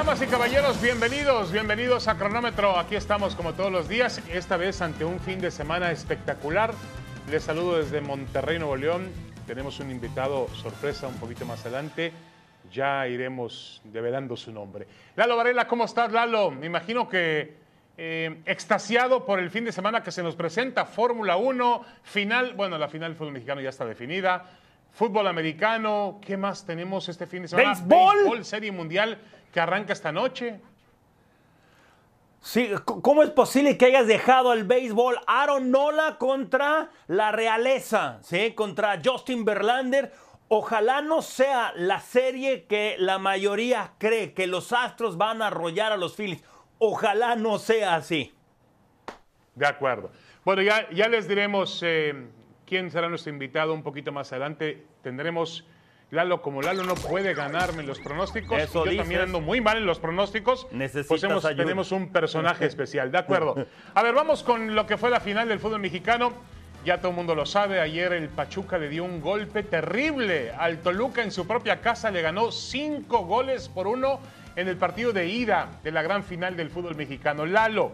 Damas 0.00 0.22
y 0.22 0.26
caballeros, 0.28 0.80
bienvenidos, 0.80 1.52
bienvenidos 1.52 2.08
a 2.08 2.16
Cronómetro. 2.16 2.78
Aquí 2.78 2.96
estamos 2.96 3.36
como 3.36 3.52
todos 3.52 3.70
los 3.70 3.86
días, 3.86 4.22
esta 4.32 4.56
vez 4.56 4.80
ante 4.80 5.04
un 5.04 5.20
fin 5.20 5.42
de 5.42 5.50
semana 5.50 5.92
espectacular. 5.92 6.72
Les 7.30 7.42
saludo 7.42 7.76
desde 7.76 8.00
Monterrey, 8.00 8.58
Nuevo 8.58 8.76
León. 8.76 9.10
Tenemos 9.46 9.78
un 9.78 9.90
invitado 9.90 10.48
sorpresa 10.54 11.06
un 11.06 11.16
poquito 11.16 11.44
más 11.44 11.60
adelante. 11.66 12.14
Ya 12.72 13.06
iremos 13.08 13.82
develando 13.84 14.38
su 14.38 14.50
nombre. 14.50 14.86
Lalo 15.16 15.36
Varela, 15.36 15.66
¿cómo 15.66 15.84
estás, 15.84 16.10
Lalo? 16.10 16.50
Me 16.50 16.64
imagino 16.64 17.06
que 17.06 17.56
eh, 17.98 18.40
extasiado 18.46 19.26
por 19.26 19.38
el 19.38 19.50
fin 19.50 19.66
de 19.66 19.72
semana 19.72 20.02
que 20.02 20.12
se 20.12 20.22
nos 20.22 20.34
presenta. 20.34 20.86
Fórmula 20.86 21.36
1, 21.36 21.84
final, 22.04 22.54
bueno, 22.54 22.78
la 22.78 22.88
final 22.88 23.10
del 23.10 23.18
fútbol 23.18 23.34
mexicano 23.34 23.60
ya 23.60 23.68
está 23.68 23.84
definida. 23.84 24.46
Fútbol 24.92 25.26
americano, 25.26 26.18
¿qué 26.24 26.38
más 26.38 26.64
tenemos 26.64 27.08
este 27.10 27.26
fin 27.26 27.42
de 27.42 27.48
semana? 27.48 27.74
¡Béisbol! 27.74 28.16
Béisbol, 28.16 28.44
Serie 28.46 28.72
Mundial 28.72 29.18
que 29.52 29.60
arranca 29.60 29.92
esta 29.92 30.12
noche. 30.12 30.60
Sí, 32.40 32.70
¿cómo 32.84 33.22
es 33.22 33.30
posible 33.30 33.76
que 33.76 33.86
hayas 33.86 34.06
dejado 34.06 34.54
el 34.54 34.64
béisbol 34.64 35.20
Aaron 35.26 35.70
Nola 35.70 36.16
contra 36.18 36.90
la 37.06 37.32
realeza, 37.32 38.18
¿sí? 38.22 38.54
Contra 38.54 38.98
Justin 39.04 39.44
Verlander. 39.44 40.12
Ojalá 40.48 41.02
no 41.02 41.20
sea 41.20 41.72
la 41.76 42.00
serie 42.00 42.64
que 42.64 42.96
la 42.98 43.18
mayoría 43.18 43.92
cree 43.98 44.32
que 44.32 44.46
los 44.46 44.72
Astros 44.72 45.18
van 45.18 45.42
a 45.42 45.48
arrollar 45.48 45.92
a 45.92 45.98
los 45.98 46.16
Phillies. 46.16 46.42
Ojalá 46.78 47.36
no 47.36 47.58
sea 47.58 47.94
así. 47.94 48.32
De 49.54 49.66
acuerdo. 49.66 50.10
Bueno, 50.42 50.62
ya, 50.62 50.88
ya 50.90 51.08
les 51.08 51.28
diremos 51.28 51.82
eh, 51.82 52.26
quién 52.66 52.90
será 52.90 53.10
nuestro 53.10 53.30
invitado 53.30 53.74
un 53.74 53.82
poquito 53.82 54.12
más 54.12 54.32
adelante. 54.32 54.86
Tendremos 55.02 55.66
Lalo, 56.10 56.42
como 56.42 56.60
Lalo 56.60 56.82
no 56.82 56.94
puede 56.96 57.34
ganarme 57.34 57.82
en 57.82 57.86
los 57.86 58.00
pronósticos, 58.00 58.58
Eso 58.58 58.84
yo 58.84 58.90
dices. 58.90 58.98
también 59.04 59.20
ando 59.22 59.40
muy 59.40 59.60
mal 59.60 59.76
en 59.76 59.86
los 59.86 60.00
pronósticos. 60.00 60.66
Pues 61.06 61.22
hemos- 61.22 61.44
tenemos 61.56 61.92
un 61.92 62.10
personaje 62.10 62.64
especial, 62.66 63.12
de 63.12 63.18
acuerdo. 63.18 63.54
A 63.94 64.02
ver, 64.02 64.12
vamos 64.14 64.42
con 64.42 64.74
lo 64.74 64.86
que 64.86 64.96
fue 64.96 65.08
la 65.10 65.20
final 65.20 65.46
del 65.48 65.60
fútbol 65.60 65.80
mexicano. 65.80 66.32
Ya 66.84 66.98
todo 66.98 67.10
el 67.10 67.16
mundo 67.16 67.34
lo 67.34 67.44
sabe, 67.46 67.78
ayer 67.78 68.12
el 68.14 68.28
Pachuca 68.30 68.78
le 68.78 68.88
dio 68.88 69.04
un 69.04 69.20
golpe 69.20 69.62
terrible 69.62 70.50
al 70.52 70.78
Toluca 70.78 71.22
en 71.22 71.30
su 71.30 71.46
propia 71.46 71.80
casa, 71.82 72.10
le 72.10 72.22
ganó 72.22 72.50
cinco 72.50 73.18
goles 73.26 73.68
por 73.68 73.86
uno 73.86 74.18
en 74.56 74.66
el 74.66 74.76
partido 74.78 75.12
de 75.12 75.28
ida 75.28 75.68
de 75.84 75.92
la 75.92 76.00
gran 76.02 76.24
final 76.24 76.56
del 76.56 76.70
fútbol 76.70 76.96
mexicano. 76.96 77.44
Lalo, 77.44 77.92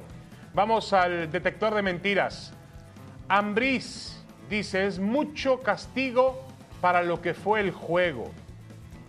vamos 0.54 0.92
al 0.92 1.30
detector 1.32 1.74
de 1.74 1.82
mentiras. 1.82 2.54
Ambriz 3.28 4.24
dice, 4.48 4.86
es 4.86 5.00
mucho 5.00 5.60
castigo 5.62 6.45
para 6.86 7.02
lo 7.02 7.20
que 7.20 7.34
fue 7.34 7.58
el 7.58 7.72
juego. 7.72 8.30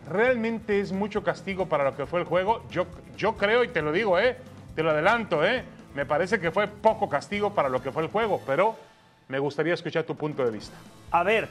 ¿Realmente 0.10 0.80
es 0.80 0.92
mucho 0.92 1.24
castigo 1.24 1.68
para 1.68 1.84
lo 1.84 1.96
que 1.96 2.08
fue 2.08 2.22
el 2.22 2.26
juego? 2.26 2.64
Yo, 2.72 2.88
yo 3.16 3.38
creo, 3.38 3.64
y 3.64 3.68
te 3.68 3.84
lo 3.84 3.92
digo, 3.92 4.18
¿eh? 4.18 4.36
te 4.74 4.82
lo 4.82 4.90
adelanto, 4.90 5.46
¿eh? 5.46 5.64
me 5.94 6.04
parece 6.04 6.40
que 6.40 6.50
fue 6.50 6.68
poco 6.68 7.08
castigo 7.08 7.54
para 7.54 7.70
lo 7.70 7.80
que 7.84 7.92
fue 7.92 8.02
el 8.02 8.10
juego, 8.10 8.42
pero 8.48 8.76
me 9.28 9.38
gustaría 9.38 9.76
escuchar 9.76 10.06
tu 10.06 10.16
punto 10.16 10.44
de 10.44 10.50
vista. 10.50 10.76
A 11.12 11.22
ver, 11.22 11.50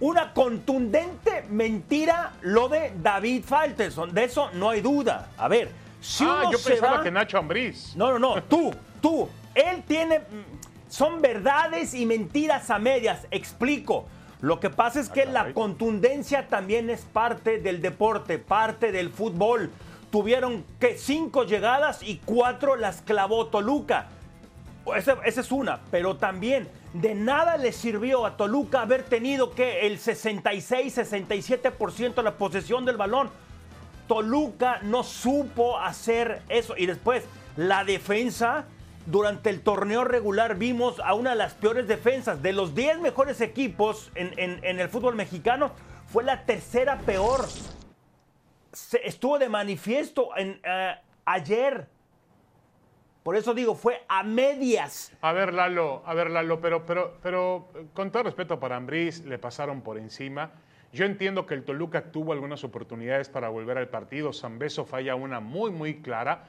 una 0.00 0.34
contundente 0.34 1.46
mentira 1.48 2.32
lo 2.42 2.68
de 2.68 2.92
David 3.02 3.42
Falterson. 3.42 4.12
De 4.12 4.24
eso 4.24 4.50
no 4.52 4.68
hay 4.68 4.82
duda. 4.82 5.30
A 5.38 5.48
ver, 5.48 5.70
si 6.02 6.22
ah, 6.24 6.40
uno 6.42 6.52
yo 6.52 6.58
se 6.58 6.72
pensaba 6.72 6.98
va- 6.98 7.02
que 7.02 7.10
Nacho 7.10 7.38
Ambriz. 7.38 7.96
No, 7.96 8.10
no, 8.10 8.18
no, 8.18 8.42
tú, 8.42 8.74
tú. 9.00 9.26
Él 9.54 9.82
tiene. 9.88 10.18
mm, 10.18 10.90
Son 10.90 11.22
verdades 11.22 11.94
y 11.94 12.04
mentiras 12.04 12.68
a 12.68 12.78
medias. 12.78 13.26
Explico. 13.30 14.06
Lo 14.42 14.60
que 14.60 14.70
pasa 14.70 15.00
es 15.00 15.08
que 15.08 15.24
la 15.24 15.40
caray. 15.40 15.54
contundencia 15.54 16.48
también 16.48 16.90
es 16.90 17.02
parte 17.02 17.58
del 17.58 17.80
deporte, 17.80 18.38
parte 18.38 18.90
del 18.90 19.10
fútbol. 19.10 19.70
Tuvieron 20.10 20.64
que 20.80 20.98
cinco 20.98 21.44
llegadas 21.44 22.02
y 22.02 22.20
cuatro 22.24 22.74
las 22.74 23.02
clavó 23.02 23.46
Toluca. 23.46 24.08
Esa, 24.96 25.18
esa 25.24 25.40
es 25.40 25.52
una, 25.52 25.78
pero 25.92 26.16
también 26.16 26.68
de 26.92 27.14
nada 27.14 27.56
le 27.56 27.70
sirvió 27.70 28.26
a 28.26 28.36
Toluca 28.36 28.82
haber 28.82 29.04
tenido 29.04 29.52
que 29.52 29.86
el 29.86 30.00
66-67% 30.00 32.14
de 32.14 32.22
la 32.24 32.34
posesión 32.34 32.84
del 32.84 32.96
balón. 32.96 33.30
Toluca 34.08 34.80
no 34.82 35.04
supo 35.04 35.78
hacer 35.78 36.42
eso. 36.48 36.74
Y 36.76 36.86
después, 36.86 37.22
la 37.56 37.84
defensa, 37.84 38.64
durante 39.06 39.50
el 39.50 39.60
torneo 39.62 40.04
regular 40.04 40.56
vimos 40.56 41.00
a 41.00 41.14
una 41.14 41.30
de 41.30 41.36
las 41.36 41.54
peores 41.54 41.88
defensas. 41.88 42.42
De 42.42 42.52
los 42.52 42.74
10 42.74 43.00
mejores 43.00 43.40
equipos 43.40 44.10
en, 44.14 44.32
en- 44.38 44.64
en 44.64 44.80
el 44.80 44.88
fútbol 44.88 45.14
mexicano, 45.14 45.72
fue 46.06 46.24
la 46.24 46.44
tercera 46.44 46.98
peor. 46.98 47.46
Se- 48.72 49.00
estuvo 49.06 49.38
de 49.38 49.48
manifiesto 49.48 50.30
en, 50.36 50.60
eh, 50.64 50.94
ayer. 51.24 51.86
Por 53.22 53.36
eso 53.36 53.54
digo, 53.54 53.74
fue 53.76 54.02
a 54.08 54.22
medias. 54.24 55.12
A 55.20 55.32
ver, 55.32 55.54
Lalo, 55.54 56.02
a 56.06 56.14
ver, 56.14 56.30
Lalo, 56.30 56.60
pero, 56.60 56.84
pero, 56.86 57.18
pero 57.22 57.68
con 57.94 58.10
todo 58.10 58.24
respeto 58.24 58.58
para 58.58 58.76
Ambriz, 58.76 59.24
le 59.24 59.38
pasaron 59.38 59.80
por 59.82 59.96
encima. 59.98 60.50
Yo 60.92 61.04
entiendo 61.06 61.46
que 61.46 61.54
el 61.54 61.64
Toluca 61.64 62.10
tuvo 62.10 62.32
algunas 62.32 62.64
oportunidades 62.64 63.28
para 63.28 63.48
volver 63.48 63.78
al 63.78 63.88
partido. 63.88 64.32
Zambeso 64.32 64.84
falla 64.84 65.14
una 65.14 65.38
muy, 65.40 65.70
muy 65.70 66.02
clara. 66.02 66.44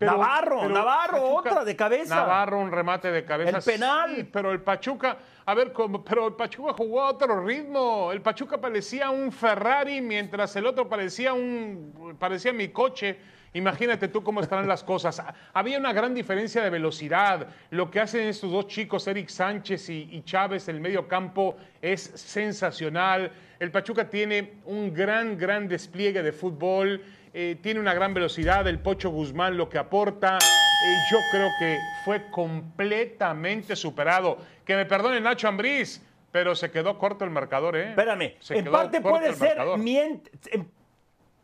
Navarro, 0.00 0.68
Navarro, 0.68 1.34
otra 1.34 1.64
de 1.64 1.74
cabeza. 1.74 2.14
Navarro, 2.14 2.60
un 2.60 2.70
remate 2.70 3.10
de 3.10 3.24
cabeza. 3.24 3.58
El 3.58 3.62
penal. 3.64 4.16
Sí, 4.16 4.24
pero 4.24 4.52
el 4.52 4.60
Pachuca, 4.60 5.16
a 5.44 5.54
ver, 5.54 5.72
pero 6.04 6.28
el 6.28 6.34
Pachuca 6.34 6.72
jugó 6.72 7.02
a 7.02 7.10
otro 7.10 7.44
ritmo. 7.44 8.12
El 8.12 8.22
Pachuca 8.22 8.58
parecía 8.58 9.10
un 9.10 9.32
Ferrari 9.32 10.00
mientras 10.00 10.54
el 10.56 10.66
otro 10.66 10.88
parecía 10.88 11.32
un, 11.32 12.16
parecía 12.18 12.52
mi 12.52 12.68
coche. 12.68 13.18
Imagínate 13.54 14.08
tú 14.08 14.22
cómo 14.22 14.40
estarán 14.40 14.68
las 14.68 14.84
cosas. 14.84 15.22
Había 15.54 15.78
una 15.78 15.92
gran 15.92 16.14
diferencia 16.14 16.62
de 16.62 16.70
velocidad. 16.70 17.48
Lo 17.70 17.90
que 17.90 18.00
hacen 18.00 18.28
estos 18.28 18.52
dos 18.52 18.66
chicos, 18.68 19.06
Eric 19.08 19.28
Sánchez 19.28 19.88
y, 19.88 20.08
y 20.12 20.22
Chávez, 20.22 20.68
el 20.68 20.80
medio 20.80 21.08
campo, 21.08 21.56
es 21.80 22.02
sensacional. 22.02 23.32
El 23.58 23.72
Pachuca 23.72 24.08
tiene 24.08 24.60
un 24.66 24.94
gran, 24.94 25.36
gran 25.36 25.66
despliegue 25.66 26.22
de 26.22 26.32
fútbol. 26.32 27.02
Eh, 27.40 27.56
tiene 27.62 27.78
una 27.78 27.94
gran 27.94 28.14
velocidad. 28.14 28.66
El 28.66 28.80
Pocho 28.80 29.10
Guzmán 29.10 29.56
lo 29.56 29.68
que 29.68 29.78
aporta. 29.78 30.38
eh, 30.38 30.96
yo 31.12 31.18
creo 31.30 31.48
que 31.60 31.78
fue 32.04 32.28
completamente 32.32 33.76
superado. 33.76 34.38
Que 34.64 34.74
me 34.74 34.86
perdone 34.86 35.20
Nacho 35.20 35.46
Ambriz, 35.46 36.02
pero 36.32 36.56
se 36.56 36.70
quedó 36.72 36.98
corto 36.98 37.24
el 37.24 37.30
marcador, 37.30 37.76
¿eh? 37.76 37.90
Espérame, 37.90 38.34
Se 38.40 38.58
en 38.58 38.64
quedó 38.64 38.72
parte 38.72 39.00
corto 39.00 39.18
puede 39.18 39.28
el 39.30 39.34
ser 39.36 39.56
mient- 39.58 40.28
en 40.50 40.68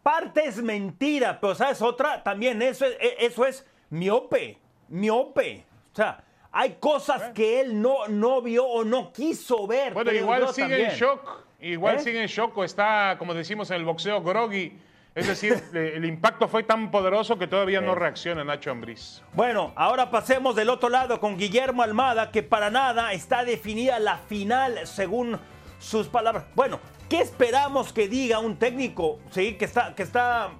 parte 0.03 0.45
es 0.47 0.61
mentira, 0.63 1.39
pero 1.41 1.55
sabes 1.55 1.81
otra 1.81 2.23
también 2.25 2.61
eso 2.61 2.85
es, 2.87 2.97
e- 3.01 3.17
eso 3.27 3.47
es 3.47 3.65
miope, 3.91 4.59
miope. 4.89 5.65
O 5.93 5.97
sea, 5.97 6.23
hay 6.53 6.77
cosas 6.81 7.31
que 7.33 7.61
él 7.61 7.81
no 7.81 8.09
no 8.09 8.43
vio 8.43 8.67
o 8.67 8.85
no 8.85 9.13
quiso 9.13 9.67
ver. 9.67 9.95
Bueno, 9.95 10.13
igual 10.13 10.49
sigue 10.49 10.69
también. 10.69 10.91
en 10.91 10.97
shock. 10.97 11.45
Igual 11.61 11.97
¿Eh? 11.97 11.99
sigue 12.01 12.21
en 12.21 12.27
shock 12.29 12.57
o 12.59 12.65
está, 12.65 13.15
como 13.19 13.33
decimos 13.33 13.71
en 13.71 13.77
el 13.77 13.85
boxeo, 13.85 14.21
groggy. 14.23 14.77
Es 15.15 15.29
decir, 15.29 15.63
el 15.73 16.05
impacto 16.05 16.49
fue 16.49 16.65
tan 16.65 16.91
poderoso 16.91 17.39
que 17.39 17.47
todavía 17.47 17.81
no 17.81 17.95
reacciona 17.95 18.43
Nacho 18.43 18.73
Ambriz. 18.73 19.23
Bueno, 19.33 19.73
ahora 19.77 20.11
pasemos 20.11 20.57
del 20.57 20.71
otro 20.71 20.89
lado 20.89 21.21
con 21.21 21.39
Guillermo 21.39 21.85
Almada, 21.85 22.33
que 22.33 22.43
para 22.43 22.69
nada 22.69 23.13
está 23.13 23.45
definida 23.45 24.01
la 24.01 24.19
final 24.19 24.81
según 24.85 25.39
sus 25.79 26.09
palabras. 26.09 26.45
Bueno, 26.57 26.81
¿qué 27.09 27.21
esperamos 27.21 27.93
que 27.93 28.09
diga 28.09 28.41
un 28.41 28.57
técnico? 28.57 29.21
Sí, 29.31 29.55
que 29.55 29.67
está, 29.67 29.95
que 29.95 30.03
está. 30.03 30.51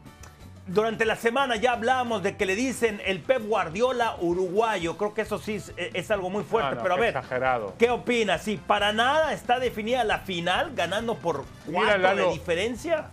Durante 0.67 1.05
la 1.05 1.17
semana 1.17 1.57
ya 1.57 1.73
hablamos 1.73 2.23
de 2.23 2.37
que 2.37 2.47
le 2.47 2.55
dicen 2.55 3.03
el 3.05 3.21
Pep 3.21 3.43
Guardiola 3.43 4.17
uruguayo. 4.21 4.97
Creo 4.97 5.13
que 5.13 5.23
eso 5.23 5.39
sí 5.39 5.57
es, 5.57 5.75
es 5.77 6.11
algo 6.11 6.31
muy 6.31 6.45
fuerte. 6.45 6.71
Ah, 6.71 6.75
no, 6.77 6.83
pero 6.83 6.95
a 6.95 6.99
ver, 6.99 7.09
exagerado. 7.09 7.75
¿qué 7.77 7.91
opinas? 7.91 8.43
Si 8.43 8.57
para 8.57 8.93
nada 8.93 9.33
está 9.33 9.59
definida 9.59 10.05
la 10.05 10.21
final, 10.21 10.73
ganando 10.75 11.17
por 11.17 11.45
Mira, 11.67 11.81
cuatro 11.81 11.99
Lalo, 11.99 12.27
de 12.29 12.33
diferencia. 12.35 13.11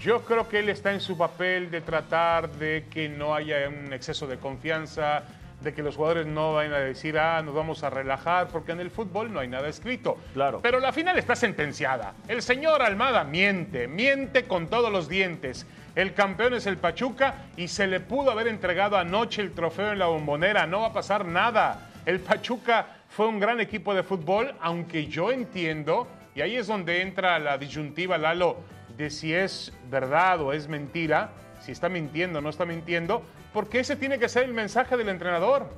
Yo 0.00 0.22
creo 0.22 0.48
que 0.48 0.58
él 0.58 0.68
está 0.68 0.92
en 0.92 1.00
su 1.00 1.16
papel 1.16 1.70
de 1.70 1.80
tratar 1.80 2.50
de 2.50 2.84
que 2.90 3.08
no 3.08 3.34
haya 3.34 3.68
un 3.68 3.92
exceso 3.92 4.26
de 4.26 4.36
confianza, 4.36 5.24
de 5.62 5.72
que 5.72 5.82
los 5.82 5.96
jugadores 5.96 6.26
no 6.26 6.54
vayan 6.54 6.74
a 6.74 6.78
decir, 6.78 7.18
ah, 7.18 7.40
nos 7.42 7.54
vamos 7.54 7.82
a 7.82 7.90
relajar, 7.90 8.48
porque 8.48 8.72
en 8.72 8.80
el 8.80 8.90
fútbol 8.90 9.32
no 9.32 9.40
hay 9.40 9.48
nada 9.48 9.68
escrito. 9.68 10.18
Claro. 10.34 10.60
Pero 10.62 10.80
la 10.80 10.92
final 10.92 11.18
está 11.18 11.34
sentenciada. 11.34 12.14
El 12.28 12.42
señor 12.42 12.82
Almada 12.82 13.24
miente, 13.24 13.88
miente 13.88 14.44
con 14.44 14.68
todos 14.68 14.92
los 14.92 15.08
dientes. 15.08 15.66
El 15.94 16.12
campeón 16.12 16.52
es 16.54 16.66
el 16.66 16.76
Pachuca 16.76 17.46
y 17.56 17.68
se 17.68 17.86
le 17.86 18.00
pudo 18.00 18.30
haber 18.30 18.48
entregado 18.48 18.98
anoche 18.98 19.40
el 19.40 19.52
trofeo 19.52 19.92
en 19.92 19.98
la 19.98 20.06
bombonera. 20.06 20.66
No 20.66 20.80
va 20.80 20.88
a 20.88 20.92
pasar 20.92 21.24
nada. 21.24 21.88
El 22.04 22.20
Pachuca 22.20 22.86
fue 23.08 23.26
un 23.26 23.40
gran 23.40 23.60
equipo 23.60 23.94
de 23.94 24.02
fútbol, 24.02 24.54
aunque 24.60 25.06
yo 25.06 25.32
entiendo, 25.32 26.06
y 26.34 26.42
ahí 26.42 26.56
es 26.56 26.66
donde 26.66 27.00
entra 27.00 27.38
la 27.38 27.56
disyuntiva, 27.56 28.18
Lalo, 28.18 28.58
de 28.96 29.10
si 29.10 29.32
es 29.32 29.72
verdad 29.90 30.40
o 30.40 30.52
es 30.52 30.68
mentira, 30.68 31.30
si 31.60 31.72
está 31.72 31.88
mintiendo 31.88 32.38
o 32.38 32.42
no 32.42 32.50
está 32.50 32.64
mintiendo, 32.64 33.22
porque 33.52 33.80
ese 33.80 33.96
tiene 33.96 34.18
que 34.18 34.28
ser 34.28 34.44
el 34.44 34.54
mensaje 34.54 34.96
del 34.96 35.08
entrenador. 35.08 35.68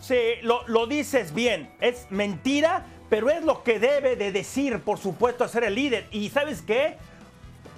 Sí, 0.00 0.16
lo, 0.42 0.66
lo 0.68 0.86
dices 0.86 1.34
bien. 1.34 1.70
Es 1.80 2.06
mentira, 2.10 2.86
pero 3.08 3.30
es 3.30 3.44
lo 3.44 3.62
que 3.62 3.78
debe 3.78 4.16
de 4.16 4.32
decir, 4.32 4.80
por 4.80 4.98
supuesto, 4.98 5.44
a 5.44 5.48
ser 5.48 5.64
el 5.64 5.74
líder. 5.74 6.06
Y 6.10 6.28
¿sabes 6.30 6.62
qué? 6.62 6.96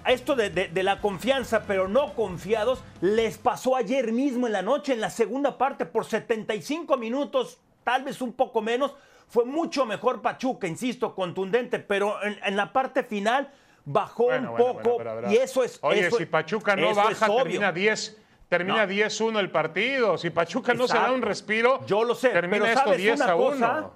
esto 0.07 0.35
de, 0.35 0.51
de, 0.51 0.83
la 0.83 1.01
confianza, 1.01 1.65
pero 1.67 1.89
no 1.89 2.15
confiados, 2.15 2.83
les 3.01 3.37
pasó 3.37 3.77
ayer 3.77 4.13
mismo 4.13 4.47
en 4.47 4.55
la 4.55 4.63
noche, 4.63 4.95
en 4.95 5.01
la 5.01 5.11
segunda 5.11 5.59
parte, 5.59 5.85
por 5.85 6.07
75 6.07 6.97
minutos, 6.97 7.59
tal 7.85 8.05
vez 8.05 8.23
un 8.23 8.33
poco 8.33 8.63
menos. 8.63 8.95
Fue 9.29 9.45
mucho 9.45 9.85
mejor 9.85 10.23
Pachuca, 10.23 10.67
insisto, 10.67 11.15
contundente, 11.15 11.79
pero 11.79 12.17
en, 12.23 12.57
la 12.57 12.73
parte 12.73 13.03
final 13.03 13.53
bajó 13.89 14.27
un 14.27 14.55
poco 14.57 14.99
y 15.31 15.37
eso 15.37 15.65
es. 15.65 15.79
Oye, 15.83 16.11
si 16.11 16.27
Pachuca 16.27 16.77
no 16.77 16.95
baja, 16.95 17.27
termina 17.27 17.73
10. 17.73 18.23
Termina 18.49 18.87
10-1 18.87 19.41
el 19.41 19.51
partido. 19.51 20.17
Si 20.17 20.31
Pachuca 20.31 20.73
no 20.73 20.89
se 20.89 20.95
da 20.95 21.13
un 21.13 21.21
respiro, 21.21 21.85
yo 21.87 22.05
lo 22.05 22.15
sé, 22.15 22.31
termina 22.31 22.65
pero 22.65 22.79
esto 22.79 22.93
10 22.93 23.21
a 23.21 23.37
1. 23.37 23.93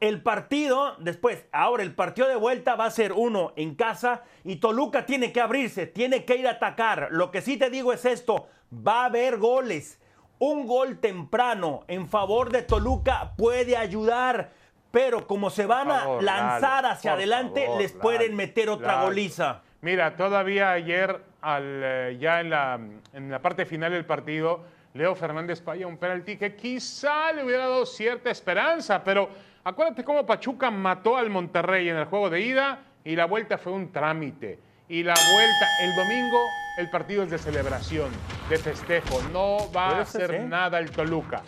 El 0.00 0.22
partido, 0.22 0.96
después, 0.98 1.46
ahora 1.52 1.82
el 1.82 1.94
partido 1.94 2.28
de 2.28 2.36
vuelta 2.36 2.74
va 2.74 2.86
a 2.86 2.90
ser 2.90 3.12
uno 3.12 3.52
en 3.56 3.74
casa 3.74 4.22
y 4.42 4.56
Toluca 4.56 5.06
tiene 5.06 5.32
que 5.32 5.40
abrirse, 5.40 5.86
tiene 5.86 6.24
que 6.24 6.36
ir 6.36 6.46
a 6.46 6.52
atacar. 6.52 7.08
Lo 7.10 7.30
que 7.30 7.40
sí 7.40 7.56
te 7.56 7.70
digo 7.70 7.92
es 7.92 8.04
esto, 8.04 8.48
va 8.72 9.02
a 9.02 9.06
haber 9.06 9.38
goles. 9.38 10.00
Un 10.38 10.66
gol 10.66 10.98
temprano 10.98 11.84
en 11.88 12.08
favor 12.08 12.50
de 12.50 12.62
Toluca 12.62 13.34
puede 13.36 13.76
ayudar, 13.76 14.52
pero 14.94 15.26
como 15.26 15.50
se 15.50 15.66
van 15.66 15.90
a 15.90 16.06
lanzar 16.22 16.86
hacia 16.86 17.12
adelante, 17.12 17.68
les 17.76 17.92
pueden 17.92 18.34
meter 18.34 18.70
otra 18.70 19.02
goliza. 19.02 19.60
Mira, 19.82 20.16
todavía 20.16 20.70
ayer, 20.70 21.20
al, 21.42 21.80
eh, 21.84 22.16
ya 22.18 22.40
en 22.40 22.48
la, 22.48 22.80
en 23.12 23.30
la 23.30 23.42
parte 23.42 23.66
final 23.66 23.92
del 23.92 24.06
partido, 24.06 24.64
Leo 24.94 25.14
Fernández 25.14 25.62
falla 25.62 25.86
un 25.86 25.98
penalti 25.98 26.38
que 26.38 26.56
quizá 26.56 27.30
le 27.32 27.44
hubiera 27.44 27.68
dado 27.68 27.84
cierta 27.84 28.30
esperanza, 28.30 29.04
pero 29.04 29.28
Acuérdate 29.66 30.04
cómo 30.04 30.26
Pachuca 30.26 30.70
mató 30.70 31.16
al 31.16 31.30
Monterrey 31.30 31.88
en 31.88 31.96
el 31.96 32.04
juego 32.04 32.28
de 32.28 32.42
ida 32.42 32.80
y 33.02 33.16
la 33.16 33.24
vuelta 33.24 33.56
fue 33.56 33.72
un 33.72 33.90
trámite. 33.90 34.58
Y 34.88 35.02
la 35.02 35.14
vuelta, 35.14 35.66
el 35.80 35.96
domingo, 35.96 36.38
el 36.76 36.90
partido 36.90 37.22
es 37.22 37.30
de 37.30 37.38
celebración, 37.38 38.10
de 38.50 38.58
festejo. 38.58 39.22
No 39.32 39.72
va 39.74 39.88
a 39.88 40.00
hacer 40.02 40.44
nada 40.44 40.78
el 40.78 40.90
Toluca. 40.90 41.42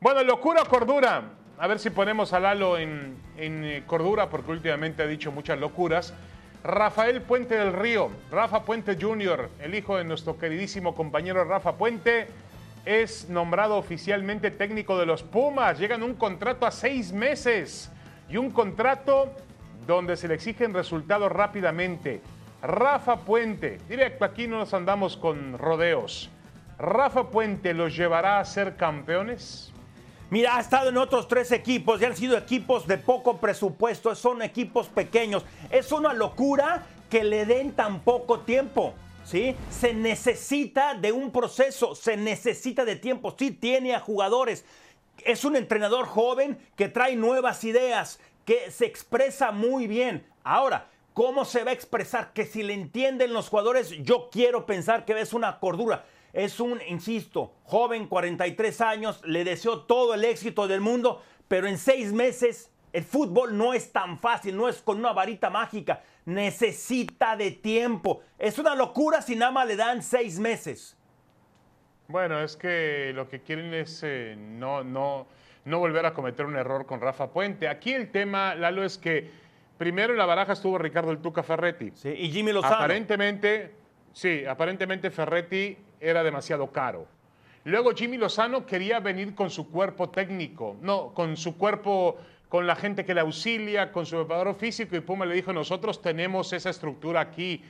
Bueno, 0.00 0.24
locura 0.24 0.62
o 0.62 0.64
cordura. 0.64 1.22
A 1.60 1.66
ver 1.66 1.80
si 1.80 1.90
ponemos 1.90 2.32
a 2.32 2.38
Lalo 2.38 2.78
en, 2.78 3.16
eh, 3.36 3.82
cordura, 3.84 4.30
porque 4.30 4.52
últimamente 4.52 5.02
ha 5.02 5.08
dicho 5.08 5.32
muchas 5.32 5.58
locuras. 5.58 6.14
Rafael 6.62 7.20
Puente 7.20 7.56
del 7.56 7.72
Río, 7.72 8.10
Rafa 8.30 8.62
Puente 8.62 8.96
Jr., 9.00 9.50
el 9.60 9.74
hijo 9.74 9.96
de 9.96 10.04
nuestro 10.04 10.38
queridísimo 10.38 10.94
compañero 10.94 11.44
Rafa 11.44 11.76
Puente, 11.76 12.28
es 12.84 13.28
nombrado 13.28 13.76
oficialmente 13.76 14.52
técnico 14.52 14.98
de 14.98 15.06
los 15.06 15.24
Pumas. 15.24 15.80
Llegan 15.80 16.04
un 16.04 16.14
contrato 16.14 16.64
a 16.64 16.70
seis 16.70 17.12
meses 17.12 17.90
y 18.28 18.36
un 18.36 18.52
contrato 18.52 19.32
donde 19.84 20.16
se 20.16 20.28
le 20.28 20.34
exigen 20.34 20.72
resultados 20.72 21.32
rápidamente. 21.32 22.20
Rafa 22.62 23.16
Puente, 23.16 23.78
directo, 23.88 24.24
aquí 24.24 24.46
no 24.46 24.58
nos 24.58 24.74
andamos 24.74 25.16
con 25.16 25.58
rodeos. 25.58 26.30
¿Rafa 26.78 27.30
Puente 27.30 27.74
los 27.74 27.96
llevará 27.96 28.38
a 28.38 28.44
ser 28.44 28.76
campeones? 28.76 29.72
Mira, 30.30 30.58
ha 30.58 30.60
estado 30.60 30.90
en 30.90 30.98
otros 30.98 31.26
tres 31.26 31.52
equipos 31.52 32.02
y 32.02 32.04
han 32.04 32.14
sido 32.14 32.36
equipos 32.36 32.86
de 32.86 32.98
poco 32.98 33.38
presupuesto, 33.38 34.14
son 34.14 34.42
equipos 34.42 34.88
pequeños. 34.88 35.42
Es 35.70 35.90
una 35.90 36.12
locura 36.12 36.86
que 37.08 37.24
le 37.24 37.46
den 37.46 37.72
tan 37.72 38.00
poco 38.00 38.40
tiempo. 38.40 38.92
¿sí? 39.24 39.56
Se 39.70 39.94
necesita 39.94 40.92
de 40.92 41.12
un 41.12 41.30
proceso, 41.30 41.94
se 41.94 42.18
necesita 42.18 42.84
de 42.84 42.96
tiempo. 42.96 43.34
Sí, 43.38 43.52
tiene 43.52 43.94
a 43.94 44.00
jugadores. 44.00 44.66
Es 45.24 45.46
un 45.46 45.56
entrenador 45.56 46.04
joven 46.06 46.58
que 46.76 46.88
trae 46.88 47.16
nuevas 47.16 47.64
ideas, 47.64 48.20
que 48.44 48.70
se 48.70 48.84
expresa 48.84 49.50
muy 49.50 49.86
bien. 49.86 50.26
Ahora, 50.44 50.88
¿cómo 51.14 51.46
se 51.46 51.64
va 51.64 51.70
a 51.70 51.74
expresar? 51.74 52.34
Que 52.34 52.44
si 52.44 52.62
le 52.62 52.74
entienden 52.74 53.32
los 53.32 53.48
jugadores, 53.48 53.90
yo 54.02 54.28
quiero 54.30 54.66
pensar 54.66 55.06
que 55.06 55.18
es 55.18 55.32
una 55.32 55.58
cordura. 55.58 56.04
Es 56.38 56.60
un, 56.60 56.80
insisto, 56.86 57.54
joven, 57.64 58.06
43 58.06 58.80
años, 58.80 59.20
le 59.24 59.44
deseo 59.44 59.80
todo 59.80 60.14
el 60.14 60.24
éxito 60.24 60.68
del 60.68 60.80
mundo, 60.80 61.22
pero 61.48 61.66
en 61.66 61.78
seis 61.78 62.12
meses 62.12 62.70
el 62.92 63.04
fútbol 63.04 63.56
no 63.56 63.74
es 63.74 63.92
tan 63.92 64.18
fácil, 64.18 64.56
no 64.56 64.68
es 64.68 64.80
con 64.80 64.98
una 64.98 65.12
varita 65.12 65.50
mágica 65.50 66.02
necesita 66.28 67.36
de 67.36 67.52
tiempo. 67.52 68.22
Es 68.38 68.58
una 68.58 68.74
locura 68.74 69.22
si 69.22 69.34
nada 69.34 69.50
más 69.50 69.66
le 69.66 69.76
dan 69.76 70.02
seis 70.02 70.38
meses. 70.38 70.94
Bueno, 72.06 72.40
es 72.40 72.54
que 72.54 73.12
lo 73.14 73.28
que 73.28 73.40
quieren 73.40 73.72
es 73.72 74.02
eh, 74.04 74.36
no, 74.38 74.84
no, 74.84 75.26
no 75.64 75.78
volver 75.78 76.04
a 76.04 76.12
cometer 76.12 76.44
un 76.44 76.56
error 76.56 76.84
con 76.84 77.00
Rafa 77.00 77.32
Puente. 77.32 77.66
Aquí 77.66 77.94
el 77.94 78.10
tema, 78.10 78.54
Lalo, 78.54 78.84
es 78.84 78.98
que 78.98 79.30
primero 79.78 80.12
en 80.12 80.18
la 80.18 80.26
baraja 80.26 80.52
estuvo 80.52 80.76
Ricardo 80.76 81.12
el 81.12 81.18
Tuca 81.18 81.42
Ferretti. 81.42 81.92
Sí, 81.94 82.10
y 82.10 82.30
Jimmy 82.30 82.52
Lozano. 82.52 82.76
Aparentemente, 82.76 83.72
sí, 84.12 84.44
aparentemente 84.44 85.10
Ferretti 85.10 85.78
era 86.00 86.22
demasiado 86.22 86.70
caro. 86.70 87.06
Luego 87.64 87.92
Jimmy 87.92 88.16
Lozano 88.16 88.64
quería 88.64 89.00
venir 89.00 89.34
con 89.34 89.50
su 89.50 89.70
cuerpo 89.70 90.08
técnico, 90.08 90.76
no, 90.80 91.12
con 91.12 91.36
su 91.36 91.56
cuerpo 91.56 92.16
con 92.48 92.66
la 92.66 92.76
gente 92.76 93.04
que 93.04 93.14
le 93.14 93.20
auxilia, 93.20 93.92
con 93.92 94.06
su 94.06 94.16
preparador 94.16 94.54
físico, 94.54 94.96
y 94.96 95.00
Puma 95.00 95.26
le 95.26 95.34
dijo, 95.34 95.52
nosotros 95.52 96.00
tenemos 96.00 96.52
esa 96.52 96.70
estructura 96.70 97.20
aquí, 97.20 97.62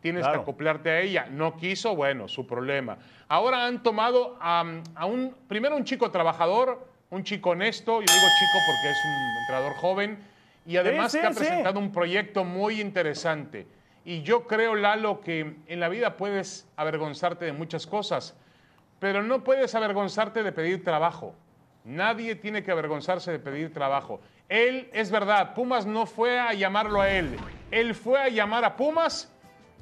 tienes 0.00 0.26
que 0.26 0.36
acoplarte 0.36 0.90
a 0.90 1.00
ella. 1.00 1.26
No 1.30 1.56
quiso, 1.56 1.96
bueno, 1.96 2.28
su 2.28 2.46
problema. 2.46 2.98
Ahora 3.28 3.66
han 3.66 3.82
tomado 3.82 4.36
a, 4.40 4.62
un, 5.06 5.34
primero 5.48 5.76
un 5.76 5.84
chico 5.84 6.10
trabajador, 6.10 6.86
un 7.08 7.24
chico 7.24 7.50
honesto, 7.50 8.00
yo 8.00 8.00
digo 8.00 8.26
chico 8.38 8.58
porque 8.66 8.90
es 8.90 8.98
un 9.04 9.38
entrenador 9.40 9.72
joven, 9.76 10.18
y 10.66 10.76
además 10.76 11.12
que 11.12 11.26
ha 11.26 11.30
presentado 11.30 11.78
un 11.78 11.92
proyecto 11.92 12.44
muy 12.44 12.80
interesante. 12.80 13.66
Y 14.06 14.22
yo 14.22 14.46
creo, 14.46 14.76
Lalo, 14.76 15.20
que 15.20 15.56
en 15.66 15.80
la 15.80 15.88
vida 15.88 16.16
puedes 16.16 16.68
avergonzarte 16.76 17.44
de 17.44 17.52
muchas 17.52 17.88
cosas, 17.88 18.36
pero 19.00 19.20
no 19.20 19.42
puedes 19.42 19.74
avergonzarte 19.74 20.44
de 20.44 20.52
pedir 20.52 20.84
trabajo. 20.84 21.34
Nadie 21.82 22.36
tiene 22.36 22.62
que 22.62 22.70
avergonzarse 22.70 23.32
de 23.32 23.40
pedir 23.40 23.74
trabajo. 23.74 24.20
Él, 24.48 24.88
es 24.92 25.10
verdad, 25.10 25.54
Pumas 25.54 25.86
no 25.86 26.06
fue 26.06 26.38
a 26.38 26.54
llamarlo 26.54 27.00
a 27.00 27.10
él. 27.10 27.36
Él 27.72 27.96
fue 27.96 28.20
a 28.20 28.28
llamar 28.28 28.64
a 28.64 28.76
Pumas 28.76 29.34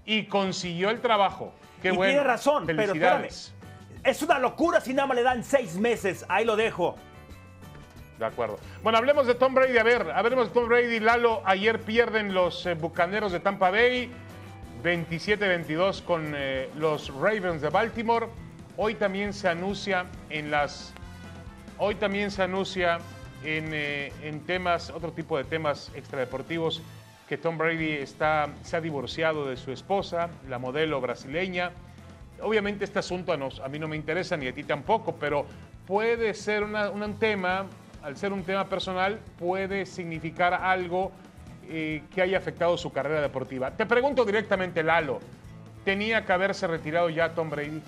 y 0.06 0.24
consiguió 0.24 0.88
el 0.88 1.02
trabajo. 1.02 1.52
Qué 1.82 1.90
y 1.92 1.92
tiene 1.92 2.24
razón, 2.24 2.64
pero 2.64 2.94
espérame. 2.94 3.28
Es 4.04 4.22
una 4.22 4.38
locura 4.38 4.80
si 4.80 4.94
nada 4.94 5.06
más 5.06 5.16
le 5.16 5.22
dan 5.22 5.44
seis 5.44 5.76
meses. 5.76 6.24
Ahí 6.30 6.46
lo 6.46 6.56
dejo. 6.56 6.96
De 8.18 8.24
acuerdo. 8.24 8.58
Bueno, 8.82 8.98
hablemos 8.98 9.26
de 9.26 9.34
Tom 9.34 9.54
Brady. 9.54 9.76
A 9.78 9.82
ver, 9.82 10.10
hablemos 10.14 10.48
de 10.48 10.54
Tom 10.54 10.68
Brady. 10.68 11.00
Lalo, 11.00 11.42
ayer 11.44 11.80
pierden 11.80 12.32
los 12.32 12.64
eh, 12.66 12.74
Bucaneros 12.74 13.32
de 13.32 13.40
Tampa 13.40 13.70
Bay. 13.70 14.10
27-22 14.82 16.02
con 16.02 16.32
eh, 16.36 16.68
los 16.76 17.12
Ravens 17.14 17.62
de 17.62 17.70
Baltimore. 17.70 18.28
Hoy 18.76 18.94
también 18.94 19.32
se 19.32 19.48
anuncia 19.48 20.06
en 20.30 20.50
las 20.50 20.94
Hoy 21.76 21.96
también 21.96 22.30
se 22.30 22.42
anuncia 22.42 23.00
eh, 23.42 24.12
en, 24.22 24.40
temas, 24.40 24.90
otro 24.90 25.10
tipo 25.10 25.36
de 25.36 25.42
temas 25.42 25.90
extradeportivos, 25.96 26.82
que 27.28 27.36
Tom 27.36 27.58
Brady 27.58 27.90
está, 27.92 28.48
se 28.62 28.76
ha 28.76 28.80
divorciado 28.80 29.46
de 29.46 29.56
su 29.56 29.72
esposa, 29.72 30.30
la 30.48 30.58
modelo 30.58 31.00
brasileña. 31.00 31.72
Obviamente 32.40 32.84
este 32.84 33.00
asunto 33.00 33.32
a, 33.32 33.68
mí 33.68 33.78
no 33.78 33.88
me 33.88 33.96
interesa 33.96 34.36
ni 34.36 34.46
a 34.46 34.54
ti 34.54 34.62
tampoco, 34.62 35.16
pero 35.16 35.46
puede 35.84 36.32
ser 36.34 36.62
un 36.62 37.14
tema, 37.18 37.66
al 38.04 38.18
ser 38.18 38.34
un 38.34 38.44
tema 38.44 38.68
personal, 38.68 39.18
puede 39.38 39.86
significar 39.86 40.52
algo 40.52 41.10
eh, 41.70 42.02
que 42.14 42.20
haya 42.20 42.36
afectado 42.36 42.76
su 42.76 42.92
carrera 42.92 43.22
deportiva. 43.22 43.70
Te 43.70 43.86
pregunto 43.86 44.26
directamente, 44.26 44.82
Lalo, 44.82 45.20
¿tenía 45.86 46.26
que 46.26 46.32
haberse 46.34 46.66
retirado 46.66 47.08
ya 47.08 47.30
Tom 47.30 47.48
Brady? 47.48 47.80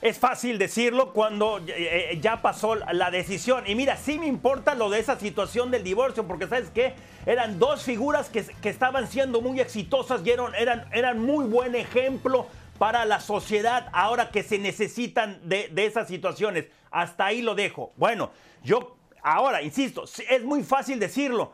Es 0.00 0.18
fácil 0.18 0.58
decirlo 0.58 1.12
cuando 1.12 1.58
eh, 1.58 1.64
eh, 2.12 2.18
ya 2.20 2.40
pasó 2.40 2.76
la 2.76 3.10
decisión. 3.10 3.64
Y 3.66 3.74
mira, 3.74 3.98
sí 3.98 4.18
me 4.18 4.26
importa 4.26 4.74
lo 4.74 4.88
de 4.88 5.00
esa 5.00 5.18
situación 5.18 5.70
del 5.70 5.84
divorcio, 5.84 6.26
porque 6.26 6.48
sabes 6.48 6.70
qué, 6.70 6.94
eran 7.26 7.58
dos 7.58 7.82
figuras 7.82 8.30
que, 8.30 8.46
estaban 8.68 9.06
siendo 9.06 9.42
muy 9.42 9.60
exitosas 9.60 10.22
y 10.24 10.30
eran, 10.30 10.86
eran, 10.92 11.18
muy 11.18 11.44
buen 11.44 11.74
ejemplo 11.74 12.46
para 12.78 13.04
la 13.04 13.20
sociedad 13.20 13.90
ahora 13.92 14.30
que 14.30 14.42
se 14.42 14.58
necesitan 14.58 15.38
de 15.44 15.70
esas 15.76 16.08
situaciones. 16.08 16.68
Hasta 16.90 17.26
ahí 17.26 17.42
lo 17.42 17.54
dejo. 17.54 17.92
Bueno, 17.96 18.30
yo 18.64 18.96
ahora, 19.22 19.62
insisto, 19.62 20.04
es 20.04 20.44
muy 20.44 20.62
fácil 20.62 20.98
decirlo. 20.98 21.52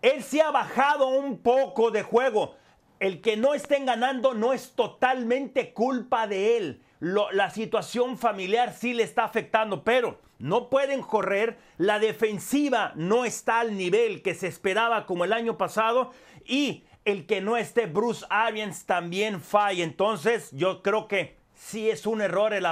Él 0.00 0.22
sí 0.22 0.40
ha 0.40 0.50
bajado 0.50 1.08
un 1.08 1.38
poco 1.38 1.90
de 1.90 2.02
juego. 2.02 2.56
El 2.98 3.20
que 3.20 3.36
no 3.36 3.54
estén 3.54 3.86
ganando 3.86 4.34
no 4.34 4.52
es 4.52 4.72
totalmente 4.74 5.72
culpa 5.72 6.26
de 6.26 6.56
él 6.56 6.82
la 7.02 7.50
situación 7.50 8.16
familiar 8.16 8.72
sí 8.72 8.94
le 8.94 9.02
está 9.02 9.24
afectando, 9.24 9.82
pero 9.82 10.20
no 10.38 10.70
pueden 10.70 11.02
correr, 11.02 11.58
la 11.76 11.98
defensiva 11.98 12.92
no 12.94 13.24
está 13.24 13.58
al 13.58 13.76
nivel 13.76 14.22
que 14.22 14.36
se 14.36 14.46
esperaba 14.46 15.04
como 15.04 15.24
el 15.24 15.32
año 15.32 15.58
pasado 15.58 16.12
y 16.44 16.84
el 17.04 17.26
que 17.26 17.40
no 17.40 17.56
esté 17.56 17.86
Bruce 17.86 18.24
Arians 18.30 18.86
también 18.86 19.40
falla. 19.40 19.82
Entonces 19.82 20.50
yo 20.52 20.80
creo 20.82 21.08
que 21.08 21.36
sí 21.54 21.90
es 21.90 22.06
un 22.06 22.20
error 22.20 22.54
el, 22.54 22.66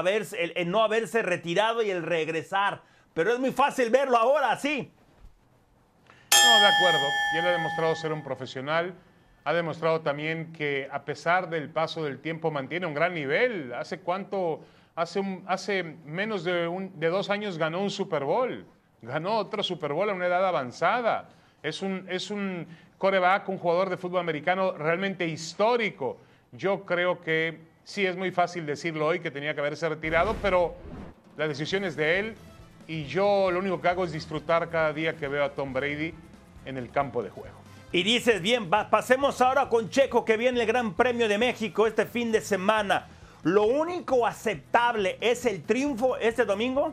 el, 0.54 0.70
no 0.70 0.85
haberse 0.85 1.23
retirado 1.23 1.82
y 1.82 1.90
el 1.90 2.04
regresar, 2.04 2.85
pero 3.21 3.35
es 3.35 3.39
muy 3.39 3.53
fácil 3.53 3.91
verlo 3.91 4.17
ahora, 4.17 4.57
sí. 4.57 4.91
No, 6.33 6.61
de 6.61 6.67
acuerdo. 6.67 7.07
Y 7.35 7.37
él 7.37 7.47
ha 7.49 7.50
demostrado 7.50 7.95
ser 7.95 8.15
un 8.15 8.25
profesional 8.25 8.95
ha 9.45 9.53
demostrado 9.53 10.00
también 10.00 10.53
que 10.53 10.89
a 10.91 11.05
pesar 11.05 11.50
del 11.50 11.69
paso 11.69 12.03
del 12.03 12.21
tiempo 12.21 12.50
mantiene 12.50 12.87
un 12.87 12.95
gran 12.95 13.12
nivel. 13.12 13.75
¿Hace 13.75 14.00
cuánto? 14.00 14.61
Hace, 14.95 15.43
hace 15.47 15.83
menos 15.83 16.45
de, 16.45 16.91
de 16.95 17.09
dos 17.09 17.29
años 17.29 17.59
ganó 17.59 17.83
un 17.83 17.91
Super 17.91 18.25
Bowl. 18.25 18.65
Ganó 19.03 19.37
otro 19.37 19.62
Super 19.62 19.93
Bowl 19.93 20.09
a 20.09 20.15
una 20.15 20.27
edad 20.27 20.47
avanzada. 20.47 21.29
Es 21.62 21.83
un, 21.83 22.07
es 22.09 22.31
un 22.31 22.67
coreback, 22.97 23.49
un 23.50 23.59
jugador 23.59 23.91
de 23.91 23.99
fútbol 23.99 24.21
americano 24.21 24.73
realmente 24.73 25.27
histórico. 25.27 26.19
Yo 26.53 26.87
creo 26.87 27.21
que 27.21 27.61
sí 27.85 28.07
es 28.07 28.17
muy 28.17 28.31
fácil 28.31 28.65
decirlo 28.65 29.07
hoy 29.07 29.21
que 29.21 29.31
tenía 29.31 29.53
que 29.53 29.61
haberse 29.61 29.89
retirado, 29.89 30.37
pero 30.41 30.75
la 31.37 31.49
decisión 31.49 31.85
es 31.85 31.97
de 31.97 32.19
él 32.19 32.35
y 32.90 33.04
yo 33.04 33.52
lo 33.52 33.61
único 33.61 33.80
que 33.80 33.87
hago 33.87 34.04
es 34.04 34.11
disfrutar 34.11 34.68
cada 34.68 34.92
día 34.92 35.14
que 35.14 35.28
veo 35.28 35.44
a 35.44 35.50
Tom 35.50 35.73
Brady 35.73 36.12
en 36.64 36.76
el 36.76 36.90
campo 36.90 37.23
de 37.23 37.30
juego. 37.30 37.54
Y 37.92 38.02
dices, 38.02 38.42
bien, 38.42 38.68
pasemos 38.68 39.40
ahora 39.40 39.68
con 39.68 39.90
Checo, 39.90 40.25
que 40.25 40.37
viene 40.37 40.61
el 40.61 40.66
Gran 40.66 40.94
Premio 40.94 41.28
de 41.28 41.38
México 41.38 41.87
este 41.87 42.04
fin 42.04 42.32
de 42.32 42.40
semana. 42.40 43.06
¿Lo 43.44 43.62
único 43.62 44.26
aceptable 44.26 45.18
es 45.20 45.47
el 45.47 45.62
triunfo 45.62 46.16
este 46.16 46.44
domingo? 46.44 46.92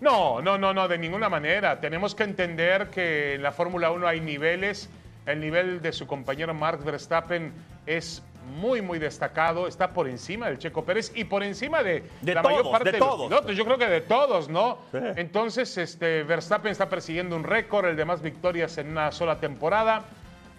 No, 0.00 0.40
no, 0.40 0.58
no, 0.58 0.72
no, 0.72 0.86
de 0.86 0.96
ninguna 0.96 1.28
manera. 1.28 1.80
Tenemos 1.80 2.14
que 2.14 2.22
entender 2.22 2.90
que 2.90 3.34
en 3.34 3.42
la 3.42 3.50
Fórmula 3.50 3.90
1 3.90 4.06
hay 4.06 4.20
niveles. 4.20 4.88
El 5.26 5.40
nivel 5.40 5.82
de 5.82 5.92
su 5.92 6.06
compañero 6.06 6.54
Mark 6.54 6.84
Verstappen 6.84 7.52
es 7.84 8.22
muy, 8.44 8.82
muy 8.82 8.98
destacado. 8.98 9.66
Está 9.66 9.92
por 9.92 10.08
encima 10.08 10.46
del 10.46 10.58
Checo 10.58 10.84
Pérez 10.84 11.12
y 11.14 11.24
por 11.24 11.42
encima 11.42 11.82
de, 11.82 12.04
la 12.22 12.42
mayor 12.42 12.70
parte 12.70 12.92
de, 12.92 12.98
todos. 12.98 13.30
los 13.30 13.56
Yo 13.56 13.64
creo 13.64 13.78
que 13.78 13.86
de 13.86 14.00
todos, 14.00 14.48
¿no? 14.48 14.78
Entonces, 14.92 15.76
este, 15.78 16.22
Verstappen 16.22 16.72
está 16.72 16.88
persiguiendo 16.88 17.36
un 17.36 17.44
récord, 17.44 17.86
el 17.86 17.96
de 17.96 18.04
más 18.04 18.22
victorias 18.22 18.78
en 18.78 18.90
una 18.90 19.12
sola 19.12 19.38
temporada. 19.40 20.04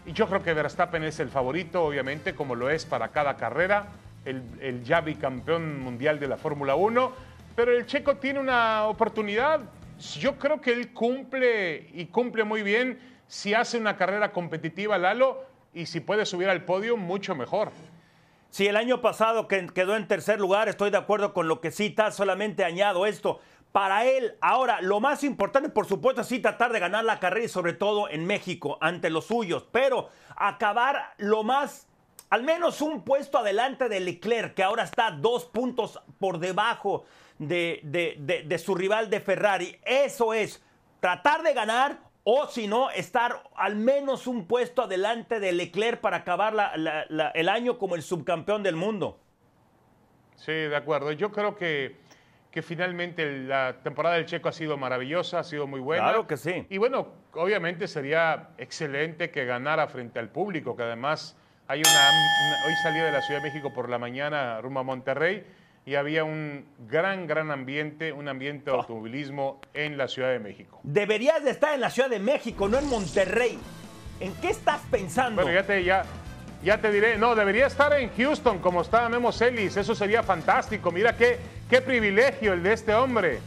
Y 0.05 0.13
yo 0.13 0.27
creo 0.27 0.43
que 0.43 0.53
Verstappen 0.53 1.03
es 1.03 1.19
el 1.19 1.29
favorito, 1.29 1.83
obviamente, 1.83 2.35
como 2.35 2.55
lo 2.55 2.69
es 2.69 2.85
para 2.85 3.09
cada 3.09 3.37
carrera, 3.37 3.87
el, 4.23 4.43
el 4.61 4.83
ya 4.83 5.01
bicampeón 5.01 5.79
mundial 5.79 6.19
de 6.19 6.27
la 6.27 6.37
Fórmula 6.37 6.75
1. 6.75 7.11
Pero 7.55 7.71
el 7.71 7.85
Checo 7.85 8.17
tiene 8.17 8.39
una 8.39 8.85
oportunidad. 8.85 9.61
Yo 10.19 10.35
creo 10.37 10.59
que 10.61 10.73
él 10.73 10.93
cumple 10.93 11.89
y 11.93 12.05
cumple 12.07 12.43
muy 12.43 12.61
bien 12.61 12.99
si 13.27 13.53
hace 13.53 13.77
una 13.77 13.97
carrera 13.97 14.31
competitiva, 14.31 14.97
Lalo, 14.97 15.54
y 15.75 15.85
si 15.85 15.99
puede 15.99 16.25
subir 16.25 16.49
al 16.49 16.63
podio, 16.63 16.95
mucho 16.95 17.35
mejor. 17.35 17.71
Si 18.49 18.65
el 18.65 18.77
año 18.77 19.01
pasado 19.01 19.49
quedó 19.49 19.97
en 19.97 20.07
tercer 20.07 20.39
lugar, 20.39 20.69
estoy 20.69 20.89
de 20.89 20.97
acuerdo 20.97 21.33
con 21.33 21.49
lo 21.49 21.59
que 21.59 21.69
cita, 21.69 22.11
solamente 22.11 22.63
añado 22.63 23.05
esto. 23.05 23.41
Para 23.73 24.05
él, 24.05 24.37
ahora, 24.39 24.79
lo 24.81 25.01
más 25.01 25.25
importante, 25.25 25.67
por 25.67 25.85
supuesto, 25.85 26.23
sí 26.23 26.39
tratar 26.39 26.71
de 26.71 26.79
ganar 26.79 27.03
la 27.03 27.19
carrera 27.19 27.45
y 27.45 27.49
sobre 27.49 27.73
todo 27.73 28.07
en 28.07 28.25
México, 28.25 28.77
ante 28.79 29.09
los 29.09 29.25
suyos, 29.25 29.67
pero 29.69 30.07
acabar 30.37 31.13
lo 31.17 31.43
más, 31.43 31.89
al 32.29 32.43
menos 32.43 32.79
un 32.79 33.03
puesto 33.03 33.39
adelante 33.39 33.89
de 33.89 33.99
Leclerc, 33.99 34.53
que 34.53 34.63
ahora 34.63 34.83
está 34.83 35.11
dos 35.11 35.43
puntos 35.43 35.99
por 36.17 36.39
debajo 36.39 37.03
de, 37.37 37.81
de 37.83 38.57
su 38.59 38.75
rival 38.75 39.09
de 39.09 39.19
Ferrari. 39.19 39.77
Eso 39.83 40.33
es, 40.33 40.63
tratar 41.01 41.43
de 41.43 41.53
ganar 41.53 42.04
o 42.27 42.47
si 42.47 42.67
no, 42.67 42.89
estar 42.89 43.43
al 43.55 43.75
menos 43.75 44.25
un 44.25 44.47
puesto 44.47 44.81
adelante 44.81 45.39
de 45.39 45.51
Leclerc 45.51 46.01
para 46.01 46.17
acabar 46.17 46.71
el 46.75 47.49
año 47.49 47.77
como 47.77 47.93
el 47.93 48.01
subcampeón 48.01 48.63
del 48.63 48.75
mundo. 48.75 49.19
Sí, 50.35 50.51
de 50.51 50.75
acuerdo. 50.75 51.11
Yo 51.11 51.31
creo 51.31 51.55
que, 51.55 51.97
que 52.49 52.63
finalmente 52.63 53.45
la 53.45 53.77
temporada 53.83 54.15
del 54.15 54.25
Checo 54.25 54.49
ha 54.49 54.53
sido 54.53 54.75
maravillosa, 54.75 55.39
ha 55.39 55.43
sido 55.43 55.67
muy 55.67 55.79
buena. 55.79 56.03
Claro 56.03 56.25
que 56.25 56.35
sí. 56.35 56.65
Y 56.71 56.79
bueno, 56.79 57.09
obviamente 57.33 57.87
sería 57.87 58.49
excelente 58.57 59.29
que 59.29 59.45
ganara 59.45 59.87
frente 59.87 60.17
al 60.17 60.29
público, 60.29 60.75
que 60.75 60.81
además 60.81 61.37
hay 61.67 61.81
una 61.81 62.09
hoy 62.65 62.73
salí 62.81 62.99
de 63.01 63.11
la 63.11 63.21
Ciudad 63.21 63.39
de 63.39 63.49
México 63.49 63.71
por 63.71 63.87
la 63.87 63.99
mañana 63.99 64.59
rumbo 64.61 64.79
a 64.79 64.83
Monterrey 64.83 65.45
y 65.85 65.95
había 65.95 66.23
un 66.23 66.65
gran, 66.87 67.27
gran 67.27 67.51
ambiente, 67.51 68.11
un 68.11 68.27
ambiente 68.27 68.65
de 68.65 68.71
oh. 68.71 68.81
automovilismo 68.81 69.61
en 69.73 69.97
la 69.97 70.07
Ciudad 70.07 70.31
de 70.31 70.39
México. 70.39 70.79
Deberías 70.83 71.43
de 71.43 71.51
estar 71.51 71.73
en 71.75 71.81
la 71.81 71.91
Ciudad 71.91 72.09
de 72.09 72.19
México, 72.19 72.67
no 72.67 72.79
en 72.79 72.87
Monterrey. 72.87 73.59
¿En 74.19 74.33
qué 74.35 74.49
estás 74.49 74.81
pensando? 74.89 75.43
Bueno, 75.43 75.59
ya 75.59 75.65
te, 75.65 75.83
ya, 75.83 76.03
ya 76.63 76.79
te 76.79 76.91
diré, 76.91 77.17
no, 77.17 77.35
debería 77.35 77.67
estar 77.67 77.93
en 77.93 78.09
Houston 78.15 78.59
como 78.59 78.81
está 78.81 79.07
Memo 79.09 79.31
Celis, 79.31 79.77
eso 79.77 79.93
sería 79.93 80.23
fantástico. 80.23 80.91
Mira 80.91 81.15
qué, 81.15 81.37
qué 81.69 81.81
privilegio 81.81 82.53
el 82.53 82.63
de 82.63 82.73
este 82.73 82.95
hombre. 82.95 83.39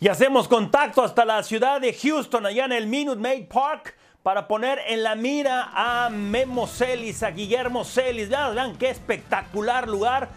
Y 0.00 0.08
hacemos 0.08 0.48
contacto 0.48 1.02
hasta 1.02 1.24
la 1.24 1.42
ciudad 1.42 1.80
de 1.80 1.94
Houston, 1.94 2.44
allá 2.44 2.66
en 2.66 2.72
el 2.72 2.86
Minute 2.86 3.18
Maid 3.18 3.46
Park 3.46 3.94
para 4.24 4.48
poner 4.48 4.80
en 4.88 5.02
la 5.02 5.16
mira 5.16 5.70
a 5.74 6.08
Memo 6.08 6.66
Celis, 6.66 7.22
a 7.22 7.30
Guillermo 7.30 7.84
Celis. 7.84 8.30
Vean, 8.30 8.74
qué 8.78 8.88
espectacular 8.88 9.86
lugar. 9.86 10.30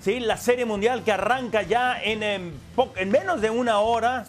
Sí, 0.00 0.18
la 0.18 0.36
Serie 0.36 0.64
Mundial 0.64 1.04
que 1.04 1.12
arranca 1.12 1.62
ya 1.62 2.02
en, 2.02 2.24
en, 2.24 3.10
menos 3.10 3.40
de 3.40 3.50
una 3.50 3.78
hora. 3.78 4.26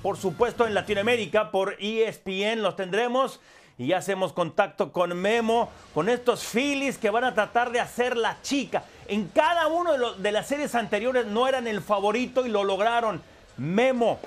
Por 0.00 0.16
supuesto 0.16 0.64
en 0.64 0.74
Latinoamérica 0.74 1.50
por 1.50 1.74
ESPN 1.80 2.62
los 2.62 2.76
tendremos. 2.76 3.40
Y 3.78 3.88
ya 3.88 3.96
hacemos 3.98 4.32
contacto 4.32 4.92
con 4.92 5.16
Memo, 5.16 5.68
con 5.92 6.08
estos 6.08 6.44
Phillies 6.44 6.98
que 6.98 7.10
van 7.10 7.24
a 7.24 7.34
tratar 7.34 7.72
de 7.72 7.80
hacer 7.80 8.16
la 8.16 8.40
chica. 8.42 8.84
En 9.08 9.26
cada 9.26 9.66
uno 9.66 9.98
de, 9.98 10.22
de 10.22 10.30
las 10.30 10.46
series 10.46 10.76
anteriores 10.76 11.26
no 11.26 11.48
eran 11.48 11.66
el 11.66 11.82
favorito 11.82 12.46
y 12.46 12.48
lo 12.48 12.62
lograron. 12.62 13.22
Memo, 13.56 14.20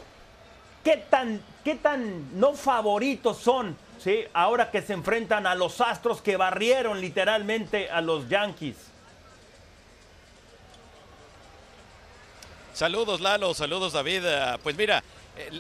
¿qué 0.84 0.98
tan, 0.98 1.42
qué 1.63 1.75
tan 1.75 2.38
no 2.38 2.54
favoritos 2.54 3.38
son 3.38 3.85
¿sí? 4.06 4.24
Ahora 4.34 4.70
que 4.70 4.84
se 4.84 4.94
enfrentan 4.94 5.48
a 5.48 5.56
los 5.56 5.82
Astros 5.82 6.22
que 6.22 6.38
barrieron 6.38 7.02
literalmente 7.02 7.90
a 7.90 8.02
los 8.02 8.30
Yankees. 8.30 8.78
Saludos 12.76 13.20
Lalo, 13.20 13.56
saludos 13.56 13.94
David. 13.94 14.24
Ah, 14.28 14.60
pues 14.62 14.78
mira, 14.78 15.04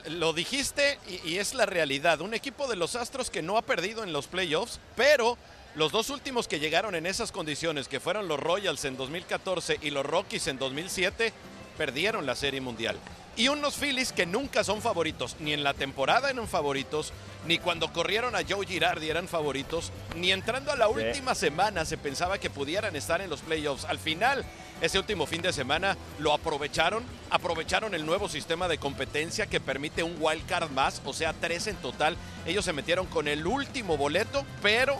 lo 0.09 0.31
dijiste 0.31 0.99
y, 1.25 1.37
es 1.37 1.55
la 1.55 1.65
realidad. 1.65 2.21
Un 2.21 2.35
equipo 2.35 2.67
de 2.67 2.75
los 2.75 2.95
Astros 2.95 3.31
que 3.31 3.41
no 3.41 3.57
ha 3.57 3.63
perdido 3.63 4.03
en 4.03 4.13
los 4.13 4.27
playoffs, 4.27 4.79
pero 4.95 5.39
los 5.73 5.91
dos 5.91 6.11
últimos 6.11 6.47
que 6.47 6.59
llegaron 6.59 6.93
en 6.93 7.07
esas 7.07 7.31
condiciones, 7.31 7.87
que 7.87 7.99
fueron 7.99 8.27
los 8.27 8.39
Royals 8.39 8.85
en 8.85 8.95
2014 8.95 9.79
y 9.81 9.89
los 9.89 10.05
Rockies 10.05 10.45
en 10.47 10.59
2007, 10.59 11.33
perdieron 11.79 12.27
la 12.27 12.35
Serie 12.35 12.61
Mundial. 12.61 12.95
Y 13.37 13.49
unos 13.49 13.75
Phillies 13.75 14.13
que 14.13 14.25
nunca 14.25 14.63
son 14.63 14.81
favoritos, 14.81 15.35
ni 15.41 15.51
en 15.51 15.63
la 15.63 15.73
temporada 15.73 16.29
eran 16.29 16.47
favoritos, 16.47 17.11
ni 17.45 17.57
cuando 17.57 17.91
corrieron 17.91 18.33
a 18.33 18.43
Joe 18.47 18.65
Girardi 18.65 19.09
eran 19.09 19.27
favoritos, 19.27 19.91
ni 20.15 20.31
entrando 20.31 20.71
a 20.71 20.77
la 20.77 20.87
última 20.87 21.35
semana 21.35 21.83
se 21.83 21.97
pensaba 21.97 22.37
que 22.37 22.49
pudieran 22.49 22.95
estar 22.95 23.19
en 23.19 23.29
los 23.29 23.41
playoffs. 23.41 23.83
Al 23.85 23.99
final, 23.99 24.45
ese 24.79 24.99
último 24.99 25.25
fin 25.25 25.41
de 25.41 25.51
semana 25.51 25.97
lo 26.17 26.31
aprovecharon, 26.31 27.03
aprovecharon 27.29 27.93
el 27.93 28.05
nuevo 28.05 28.29
sistema 28.29 28.69
de 28.69 28.77
competencia 28.77 29.47
que 29.47 29.59
permite 29.59 30.01
un 30.01 30.15
wild 30.17 30.45
card 30.45 30.71
más, 30.71 31.01
o 31.03 31.11
sea, 31.11 31.33
tres 31.33 31.67
en 31.67 31.75
total. 31.75 32.15
Ellos 32.45 32.63
se 32.63 32.71
metieron 32.71 33.05
con 33.05 33.27
el 33.27 33.45
último 33.45 33.97
boleto, 33.97 34.45
pero 34.61 34.97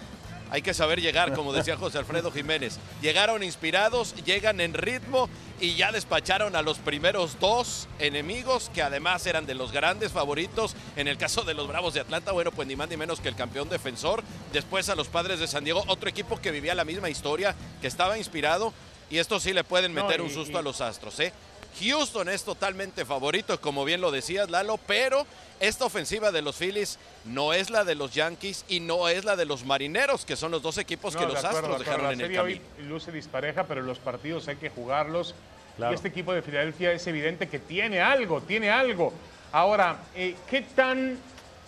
hay 0.51 0.61
que 0.61 0.73
saber 0.73 1.01
llegar, 1.01 1.33
como 1.33 1.53
decía 1.53 1.77
José 1.77 1.97
Alfredo 1.97 2.31
Jiménez. 2.31 2.77
Llegaron 3.01 3.43
inspirados, 3.43 4.15
llegan 4.23 4.61
en 4.61 4.73
ritmo 4.73 5.29
y 5.59 5.75
ya 5.75 5.91
despacharon 5.91 6.55
a 6.55 6.61
los 6.61 6.77
primeros 6.77 7.39
dos 7.39 7.87
enemigos 7.99 8.69
que 8.73 8.81
además 8.81 9.25
eran 9.25 9.45
de 9.45 9.55
los 9.55 9.71
grandes 9.71 10.11
favoritos. 10.11 10.75
En 10.95 11.07
el 11.07 11.17
caso 11.17 11.43
de 11.43 11.53
los 11.53 11.67
Bravos 11.67 11.93
de 11.93 12.01
Atlanta, 12.01 12.31
bueno, 12.31 12.51
pues 12.51 12.67
ni 12.67 12.75
más 12.75 12.89
ni 12.89 12.97
menos 12.97 13.19
que 13.19 13.29
el 13.29 13.35
campeón 13.35 13.69
defensor. 13.69 14.23
Después 14.53 14.89
a 14.89 14.95
los 14.95 15.07
Padres 15.07 15.39
de 15.39 15.47
San 15.47 15.63
Diego, 15.63 15.83
otro 15.87 16.09
equipo 16.09 16.39
que 16.39 16.51
vivía 16.51 16.75
la 16.75 16.85
misma 16.85 17.09
historia, 17.09 17.55
que 17.81 17.87
estaba 17.87 18.17
inspirado. 18.17 18.73
Y 19.09 19.19
esto 19.19 19.39
sí 19.39 19.53
le 19.53 19.63
pueden 19.63 19.93
meter 19.93 20.21
un 20.21 20.31
susto 20.31 20.57
a 20.57 20.63
los 20.63 20.81
Astros, 20.81 21.19
¿eh? 21.19 21.31
Houston 21.79 22.29
es 22.29 22.43
totalmente 22.43 23.05
favorito, 23.05 23.59
como 23.59 23.85
bien 23.85 24.01
lo 24.01 24.11
decías, 24.11 24.49
Lalo, 24.49 24.77
pero 24.87 25.25
esta 25.59 25.85
ofensiva 25.85 26.31
de 26.31 26.41
los 26.41 26.57
Phillies 26.57 26.97
no 27.25 27.53
es 27.53 27.69
la 27.69 27.83
de 27.83 27.95
los 27.95 28.13
Yankees 28.13 28.65
y 28.67 28.79
no 28.79 29.07
es 29.07 29.25
la 29.25 29.35
de 29.35 29.45
los 29.45 29.65
Marineros, 29.65 30.25
que 30.25 30.35
son 30.35 30.51
los 30.51 30.61
dos 30.61 30.77
equipos 30.77 31.15
que 31.15 31.25
los 31.25 31.43
Astros 31.43 31.79
dejaron 31.79 32.13
en 32.13 32.21
el 32.21 32.35
camino. 32.35 32.43
Hoy 32.43 32.85
luce 32.87 33.11
dispareja, 33.11 33.65
pero 33.65 33.81
los 33.81 33.99
partidos 33.99 34.47
hay 34.47 34.57
que 34.57 34.69
jugarlos. 34.69 35.35
Y 35.77 35.93
este 35.93 36.07
equipo 36.07 36.33
de 36.33 36.41
Filadelfia 36.41 36.93
es 36.93 37.05
evidente 37.07 37.49
que 37.49 37.59
tiene 37.59 37.99
algo, 37.99 38.41
tiene 38.41 38.69
algo. 38.69 39.13
Ahora, 39.51 40.03
eh, 40.15 40.35
¿qué 40.49 40.61
tan, 40.61 41.17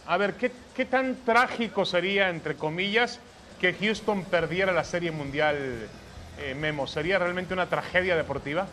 a 0.06 0.18
ver, 0.18 0.36
qué, 0.36 0.52
qué 0.76 0.86
tan 0.86 1.16
trágico 1.26 1.86
sería, 1.86 2.30
entre 2.30 2.56
comillas, 2.56 3.20
que 3.60 3.74
Houston 3.74 4.24
perdiera 4.26 4.72
la 4.72 4.84
Serie 4.84 5.12
Mundial, 5.12 5.90
eh, 6.40 6.56
Memo? 6.56 6.88
¿Sería 6.88 7.20
realmente 7.20 7.54
una 7.54 7.68
tragedia 7.68 8.16
deportiva? 8.16 8.68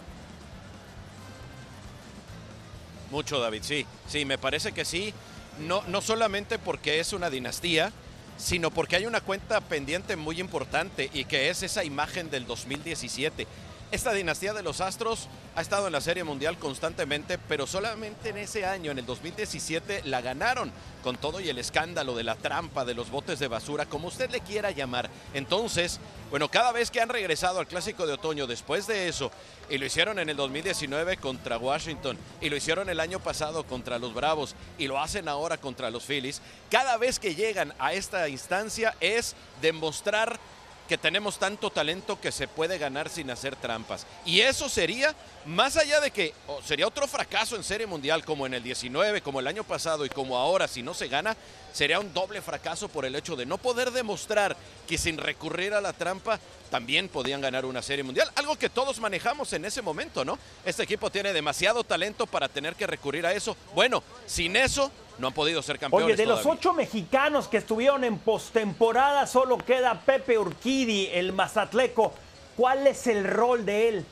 Mucho, 3.15 3.39
David, 3.39 3.63
sí. 3.63 3.87
Sí, 4.09 4.25
me 4.25 4.39
parece 4.39 4.73
que 4.73 4.85
sí. 4.85 5.15
No, 5.61 5.85
no 5.87 6.01
solamente 6.01 6.59
porque 6.59 6.99
es 6.99 7.13
una 7.13 7.31
dinastía, 7.31 7.93
sino 8.39 8.73
porque 8.73 8.97
hay 8.97 9.07
una 9.07 9.21
cuenta 9.21 9.61
pendiente 9.61 10.17
muy 10.17 10.41
importante 10.41 11.11
y 11.15 11.25
que 11.25 11.49
es 11.49 11.63
esa 11.63 11.85
imagen 11.85 12.29
del 12.29 12.45
2017. 12.45 13.47
Esta 13.95 14.13
dinastía 14.13 14.53
de 14.53 14.65
los 14.65 14.81
Astros 14.81 15.29
ha 15.55 15.61
estado 15.61 15.87
en 15.87 15.93
la 15.93 16.01
Serie 16.01 16.25
Mundial 16.25 16.59
constantemente, 16.59 17.39
pero 17.39 17.65
solamente 17.65 18.31
en 18.31 18.39
ese 18.39 18.67
año, 18.67 18.91
en 18.91 18.99
el 18.99 19.07
2017, 19.07 20.03
la 20.07 20.21
ganaron 20.21 20.73
con 21.05 21.17
todo 21.17 21.39
y 21.39 21.49
el 21.49 21.59
escándalo 21.59 22.17
de 22.17 22.25
la 22.25 22.35
trampa, 22.35 22.85
de 22.85 22.95
los 22.95 23.11
botes 23.11 23.39
de 23.39 23.47
basura, 23.47 23.87
como 23.87 24.09
usted 24.09 24.31
le 24.31 24.41
quiera 24.41 24.73
llamar. 24.73 25.09
Entonces, 25.33 26.01
bueno, 26.31 26.51
cada 26.51 26.73
vez 26.73 26.91
que 26.91 27.01
han 27.01 27.09
regresado 27.09 27.61
al 27.61 27.69
Clásico 27.69 28.05
de 28.05 28.15
Otoño 28.15 28.49
después 28.49 28.89
de 28.89 29.07
eso, 29.07 29.31
y 29.71 29.79
lo 29.79 29.87
hicieron 29.87 30.19
en 30.19 30.29
el 30.29 30.37
2019 30.37 31.19
contra 31.19 31.57
Washington, 31.57 32.19
y 32.41 32.51
lo 32.51 32.57
hicieron 32.57 32.89
el 32.89 32.99
año 32.99 33.21
pasado 33.21 33.65
contra 33.65 34.01
los 34.01 34.13
Bravos, 34.13 34.57
y 34.77 34.89
lo 34.89 34.99
hacen 34.99 35.29
ahora 35.29 35.57
contra 35.57 35.91
los 35.91 36.05
Phillies, 36.05 36.43
cada 36.69 36.97
vez 36.97 37.21
que 37.21 37.37
llegan 37.37 37.73
a 37.79 37.93
esta 37.93 38.29
instancia 38.29 38.97
es 38.99 39.37
demostrar 39.63 40.41
que 40.89 40.99
tenemos 40.99 41.39
tanto 41.39 41.71
talento 41.71 42.21
que 42.21 42.33
se 42.33 42.49
puede 42.49 42.79
ganar 42.79 43.09
sin 43.09 43.31
hacer 43.31 43.57
trampas. 43.57 44.07
Y 44.25 44.41
eso 44.41 44.69
sería, 44.69 45.15
más 45.47 45.77
allá 45.77 46.01
de 46.01 46.11
que 46.11 46.35
sería 46.65 46.87
otro 46.87 47.07
fracaso 47.07 47.57
en 47.57 47.65
Serie 47.65 47.87
Mundial 47.87 48.25
como 48.25 48.47
en 48.47 48.55
el 48.55 48.63
19, 48.63 49.23
como 49.23 49.41
el 49.41 49.47
año 49.47 49.65
pasado 49.65 50.05
y 50.05 50.11
como 50.11 50.37
ahora, 50.37 50.69
si 50.69 50.83
no 50.83 50.95
se 50.95 51.09
gana, 51.09 51.37
sería 51.73 52.01
un 52.01 52.13
doble 52.13 52.43
fracaso 52.43 52.89
por 52.89 53.05
el 53.05 53.17
hecho 53.17 53.35
de 53.35 53.47
no 53.47 53.59
poder 53.59 53.91
demostrar 53.91 54.57
que 54.87 54.99
sin 54.99 55.19
recurrir 55.19 55.75
a 55.75 55.81
la 55.81 55.93
trampa 55.93 56.39
también 56.71 57.09
podían 57.09 57.41
ganar 57.41 57.65
una 57.65 57.83
Serie 57.83 58.05
Mundial. 58.05 58.31
Algo 58.37 58.57
que 58.57 58.69
todos 58.69 59.01
manejamos 59.01 59.53
en 59.53 59.65
ese 59.65 59.83
momento, 59.83 60.25
¿no? 60.25 60.39
Este 60.65 60.83
equipo 60.83 61.11
tiene 61.11 61.33
demasiado 61.33 61.85
talento 61.85 62.27
para 62.27 62.49
tener 62.49 62.75
que 62.75 62.87
recurrir 62.87 63.27
a 63.27 63.33
eso. 63.33 63.57
Bueno, 63.75 64.03
sin 64.27 64.57
eso 64.57 64.91
no 65.19 65.29
han 65.29 65.33
podido 65.33 65.63
ser 65.63 65.79
campeones. 65.79 66.07
Oye, 66.07 66.17
de 66.17 66.27
los 66.27 66.45
ocho 66.47 66.73
mexicanos 66.73 67.49
que 67.49 67.59
estuvieron 67.59 68.05
en 68.05 68.19
postemporada, 68.19 69.27
solo 69.27 69.59
queda 69.59 70.01
Pepe 70.01 70.39
Urquidi, 70.39 71.09
el 71.13 71.33
mazatleco. 71.33 72.13
¿Cuál 72.57 72.87
es 72.87 73.07
el 73.07 73.25
rol 73.25 73.65
de 73.65 73.89
él? 73.89 74.07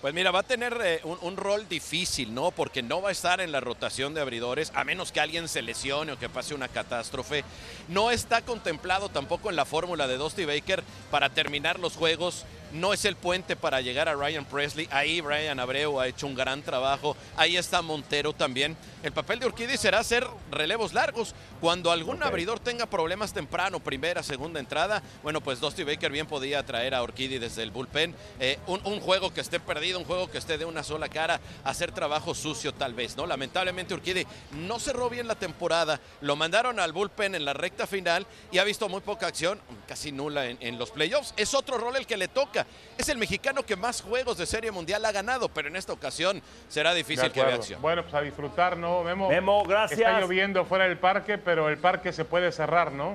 Pues 0.00 0.14
mira, 0.14 0.30
va 0.30 0.38
a 0.38 0.44
tener 0.44 0.80
eh, 0.82 1.00
un, 1.04 1.18
un, 1.20 1.36
rol 1.36 1.68
difícil, 1.68 2.32
¿no? 2.32 2.52
Porque 2.52 2.82
no 2.82 3.02
va 3.02 3.10
a 3.10 3.12
estar 3.12 3.42
en 3.42 3.52
la 3.52 3.60
rotación 3.60 4.14
de 4.14 4.22
abridores, 4.22 4.72
a 4.74 4.82
menos 4.82 5.12
que 5.12 5.20
alguien 5.20 5.46
se 5.46 5.60
lesione 5.60 6.12
o 6.12 6.18
que 6.18 6.30
pase 6.30 6.54
una 6.54 6.68
catástrofe. 6.68 7.44
No 7.86 8.10
está 8.10 8.40
contemplado 8.40 9.10
tampoco 9.10 9.50
en 9.50 9.56
la 9.56 9.66
fórmula 9.66 10.08
de 10.08 10.16
Dusty 10.16 10.46
Baker 10.46 10.82
para 11.10 11.28
terminar 11.28 11.78
los 11.78 11.96
juegos 11.96 12.46
no 12.72 12.92
es 12.92 13.04
el 13.04 13.16
puente 13.16 13.56
para 13.56 13.80
llegar 13.80 14.08
a 14.08 14.14
Ryan 14.14 14.44
Presley. 14.44 14.88
Ahí 14.90 15.20
Brian 15.20 15.60
Abreu 15.60 16.00
ha 16.00 16.08
hecho 16.08 16.26
un 16.26 16.34
gran 16.34 16.62
trabajo. 16.62 17.16
Ahí 17.36 17.56
está 17.56 17.82
Montero 17.82 18.32
también. 18.32 18.76
El 19.02 19.12
papel 19.12 19.40
de 19.40 19.46
Urquidi 19.46 19.76
será 19.76 19.98
hacer 19.98 20.26
relevos 20.50 20.92
largos. 20.92 21.34
Cuando 21.60 21.90
algún 21.90 22.22
abridor 22.22 22.60
tenga 22.60 22.86
problemas 22.86 23.32
temprano, 23.32 23.80
primera, 23.80 24.22
segunda 24.22 24.60
entrada, 24.60 25.02
bueno, 25.22 25.40
pues 25.40 25.60
Dusty 25.60 25.84
Baker 25.84 26.12
bien 26.12 26.26
podía 26.26 26.64
traer 26.64 26.94
a 26.94 27.02
Urquidi 27.02 27.38
desde 27.38 27.62
el 27.62 27.70
bullpen. 27.70 28.14
Eh, 28.38 28.58
un, 28.66 28.80
un, 28.84 29.00
juego 29.00 29.32
que 29.32 29.40
esté 29.40 29.60
perdido, 29.60 29.98
un 29.98 30.04
juego 30.04 30.30
que 30.30 30.38
esté 30.38 30.58
de 30.58 30.64
una 30.64 30.82
sola 30.82 31.08
cara, 31.08 31.40
hacer 31.64 31.92
trabajo 31.92 32.34
sucio 32.34 32.74
tal 32.74 32.94
vez, 32.94 33.16
¿no? 33.16 33.26
Lamentablemente 33.26 33.94
Urquidi 33.94 34.26
no 34.52 34.78
cerró 34.78 35.08
bien 35.08 35.26
la 35.26 35.34
temporada. 35.34 36.00
Lo 36.20 36.36
mandaron 36.36 36.78
al 36.78 36.92
bullpen 36.92 37.34
en 37.34 37.44
la 37.44 37.52
recta 37.52 37.86
final 37.86 38.26
y 38.52 38.58
ha 38.58 38.64
visto 38.64 38.88
muy 38.88 39.00
poca 39.00 39.26
acción, 39.26 39.60
casi 39.88 40.12
nula 40.12 40.46
en, 40.46 40.58
en 40.60 40.78
los 40.78 40.90
playoffs. 40.90 41.34
Es 41.36 41.54
otro 41.54 41.78
rol 41.78 41.96
el 41.96 42.06
que 42.06 42.16
le 42.16 42.28
toca. 42.28 42.59
Es 42.98 43.08
el 43.08 43.18
mexicano 43.18 43.62
que 43.62 43.76
más 43.76 44.02
juegos 44.02 44.38
de 44.38 44.46
Serie 44.46 44.70
Mundial 44.70 45.04
ha 45.04 45.12
ganado, 45.12 45.48
pero 45.48 45.68
en 45.68 45.76
esta 45.76 45.92
ocasión 45.92 46.42
será 46.68 46.94
difícil 46.94 47.30
que 47.32 47.42
vea 47.42 47.54
acción. 47.54 47.80
Bueno, 47.82 48.02
pues 48.02 48.14
a 48.14 48.20
disfrutar, 48.20 48.76
¿no? 48.76 49.02
Memo, 49.02 49.28
Memo, 49.28 49.64
gracias. 49.64 50.00
Está 50.00 50.20
lloviendo 50.20 50.64
fuera 50.64 50.84
del 50.86 50.98
parque, 50.98 51.38
pero 51.38 51.68
el 51.68 51.78
parque 51.78 52.12
se 52.12 52.24
puede 52.24 52.52
cerrar, 52.52 52.92
¿no? 52.92 53.14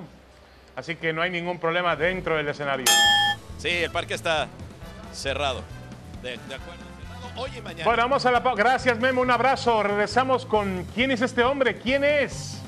Así 0.74 0.96
que 0.96 1.12
no 1.12 1.22
hay 1.22 1.30
ningún 1.30 1.58
problema 1.58 1.96
dentro 1.96 2.36
del 2.36 2.48
escenario. 2.48 2.84
Sí, 3.58 3.70
el 3.70 3.90
parque 3.90 4.14
está 4.14 4.48
cerrado. 5.12 5.62
De, 6.22 6.38
de 6.48 6.54
acuerdo. 6.54 6.84
Hoy 7.36 7.50
y 7.56 7.60
mañana. 7.60 7.84
Bueno, 7.84 8.02
vamos 8.02 8.26
a 8.26 8.30
la 8.30 8.42
pausa. 8.42 8.62
Gracias, 8.62 8.98
Memo. 8.98 9.20
Un 9.20 9.30
abrazo. 9.30 9.82
Regresamos 9.82 10.46
con 10.46 10.84
quién 10.94 11.10
es 11.10 11.22
este 11.22 11.44
hombre. 11.44 11.78
¿Quién 11.78 12.04
es? 12.04 12.58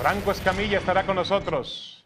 Franco 0.00 0.30
Escamilla 0.32 0.78
estará 0.78 1.04
con 1.04 1.16
nosotros. 1.16 2.04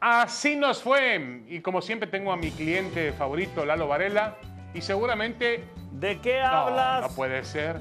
Así 0.00 0.56
nos 0.56 0.82
fue. 0.82 1.42
Y 1.48 1.60
como 1.60 1.82
siempre 1.82 2.08
tengo 2.08 2.32
a 2.32 2.36
mi 2.36 2.50
cliente 2.50 3.12
favorito, 3.12 3.64
Lalo 3.66 3.86
Varela. 3.86 4.36
Y 4.72 4.80
seguramente... 4.80 5.64
¿De 5.92 6.20
qué 6.20 6.40
no, 6.40 6.46
hablas? 6.46 7.02
No 7.02 7.16
puede 7.16 7.44
ser. 7.44 7.80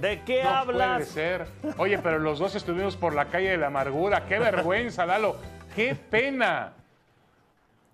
¿De 0.00 0.22
qué 0.22 0.42
no 0.42 0.50
hablas? 0.50 0.92
puede 0.92 1.06
ser. 1.06 1.46
Oye, 1.76 1.98
pero 1.98 2.18
los 2.18 2.38
dos 2.38 2.54
estuvimos 2.54 2.96
por 2.96 3.14
la 3.14 3.26
calle 3.26 3.50
de 3.50 3.58
la 3.58 3.66
amargura. 3.66 4.26
¡Qué 4.26 4.38
vergüenza, 4.38 5.04
Lalo! 5.04 5.36
¡Qué 5.74 5.94
pena! 5.94 6.72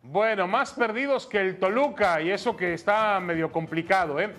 Bueno, 0.06 0.46
más 0.46 0.74
perdidos 0.74 1.26
que 1.26 1.40
el 1.40 1.58
Toluca 1.58 2.20
y 2.20 2.30
eso 2.30 2.54
que 2.54 2.74
está 2.74 3.18
medio 3.20 3.50
complicado, 3.50 4.20
¿eh? 4.20 4.30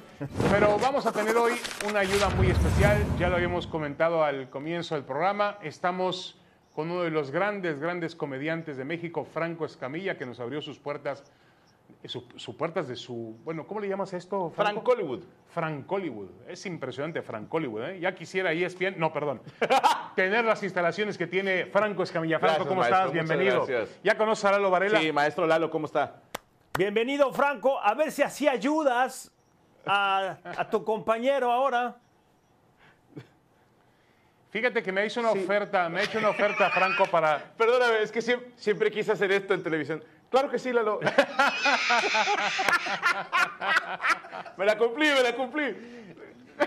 Pero 0.52 0.78
vamos 0.78 1.08
a 1.08 1.12
tener 1.12 1.36
hoy 1.36 1.54
una 1.90 2.02
ayuda 2.02 2.30
muy 2.30 2.52
especial. 2.52 3.04
Ya 3.18 3.30
lo 3.30 3.36
habíamos 3.36 3.66
comentado 3.66 4.24
al 4.24 4.50
comienzo 4.52 4.94
del 4.94 5.04
programa. 5.04 5.58
Estamos 5.64 6.40
con 6.76 6.92
uno 6.92 7.04
de 7.04 7.10
los 7.10 7.32
grandes, 7.32 7.80
grandes 7.80 8.16
comediantes 8.16 8.76
de 8.76 8.84
México, 8.84 9.24
Franco 9.24 9.66
Escamilla, 9.66 10.18
que 10.18 10.26
nos 10.26 10.42
abrió 10.42 10.62
sus 10.62 10.78
puertas, 10.78 11.24
sus 12.04 12.26
su 12.36 12.58
puertas 12.58 12.90
de 12.90 12.98
su, 12.98 13.38
bueno, 13.46 13.66
¿cómo 13.66 13.80
le 13.80 13.88
llamas 13.88 14.12
esto? 14.14 14.52
Frank 14.54 14.86
Hollywood. 14.86 15.24
Frank 15.48 15.90
Hollywood. 15.90 16.28
Es 16.50 16.66
impresionante 16.66 17.22
Frank 17.22 17.52
Hollywood, 17.52 17.84
¿eh? 17.84 18.00
Ya 18.02 18.14
quisiera 18.14 18.52
ESPN, 18.52 19.00
no, 19.00 19.14
perdón, 19.14 19.42
tener 20.18 20.44
las 20.44 20.62
instalaciones 20.64 21.18
que 21.18 21.28
tiene 21.28 21.66
Franco 21.68 22.04
Escamilla. 22.04 22.40
Franco, 22.40 22.66
Gracias, 22.66 22.68
¿cómo 22.68 22.82
maestro, 22.82 22.98
estás? 23.00 23.14
Bienvenido. 23.14 23.66
gracias. 23.66 24.00
¿Ya 24.04 24.18
conoces 24.18 24.44
a 24.46 24.52
Lalo 24.52 24.70
Varela? 24.70 25.00
Sí, 25.00 25.14
maestro 25.14 25.48
Lalo, 25.48 25.70
¿cómo 25.70 25.86
está? 25.86 26.24
Bienvenido, 26.78 27.32
Franco. 27.32 27.80
A 27.80 27.94
ver 27.94 28.12
si 28.12 28.22
así 28.22 28.50
ayudas 28.50 29.32
a, 29.86 30.40
a 30.44 30.70
tu 30.70 30.84
compañero 30.84 31.50
ahora. 31.54 31.96
Fíjate 34.56 34.82
que 34.82 34.94
me 34.94 35.06
hizo 35.06 35.20
una 35.20 35.32
oferta, 35.32 35.90
me 35.90 36.00
ha 36.00 36.04
hecho 36.04 36.18
una 36.18 36.30
oferta 36.30 36.70
Franco 36.70 37.06
para... 37.08 37.40
Perdóname, 37.58 38.02
es 38.04 38.10
que 38.10 38.22
siempre, 38.22 38.52
siempre 38.56 38.90
quise 38.90 39.12
hacer 39.12 39.30
esto 39.34 39.54
en 39.54 39.62
televisión. 39.62 40.02
Claro 40.30 40.50
que 40.50 40.58
sí, 40.58 40.72
Lalo. 40.72 41.02
me 44.56 44.64
la 44.66 44.78
cumplí, 44.78 45.08
me 45.10 45.22
la 45.24 45.36
cumplí. 45.36 45.76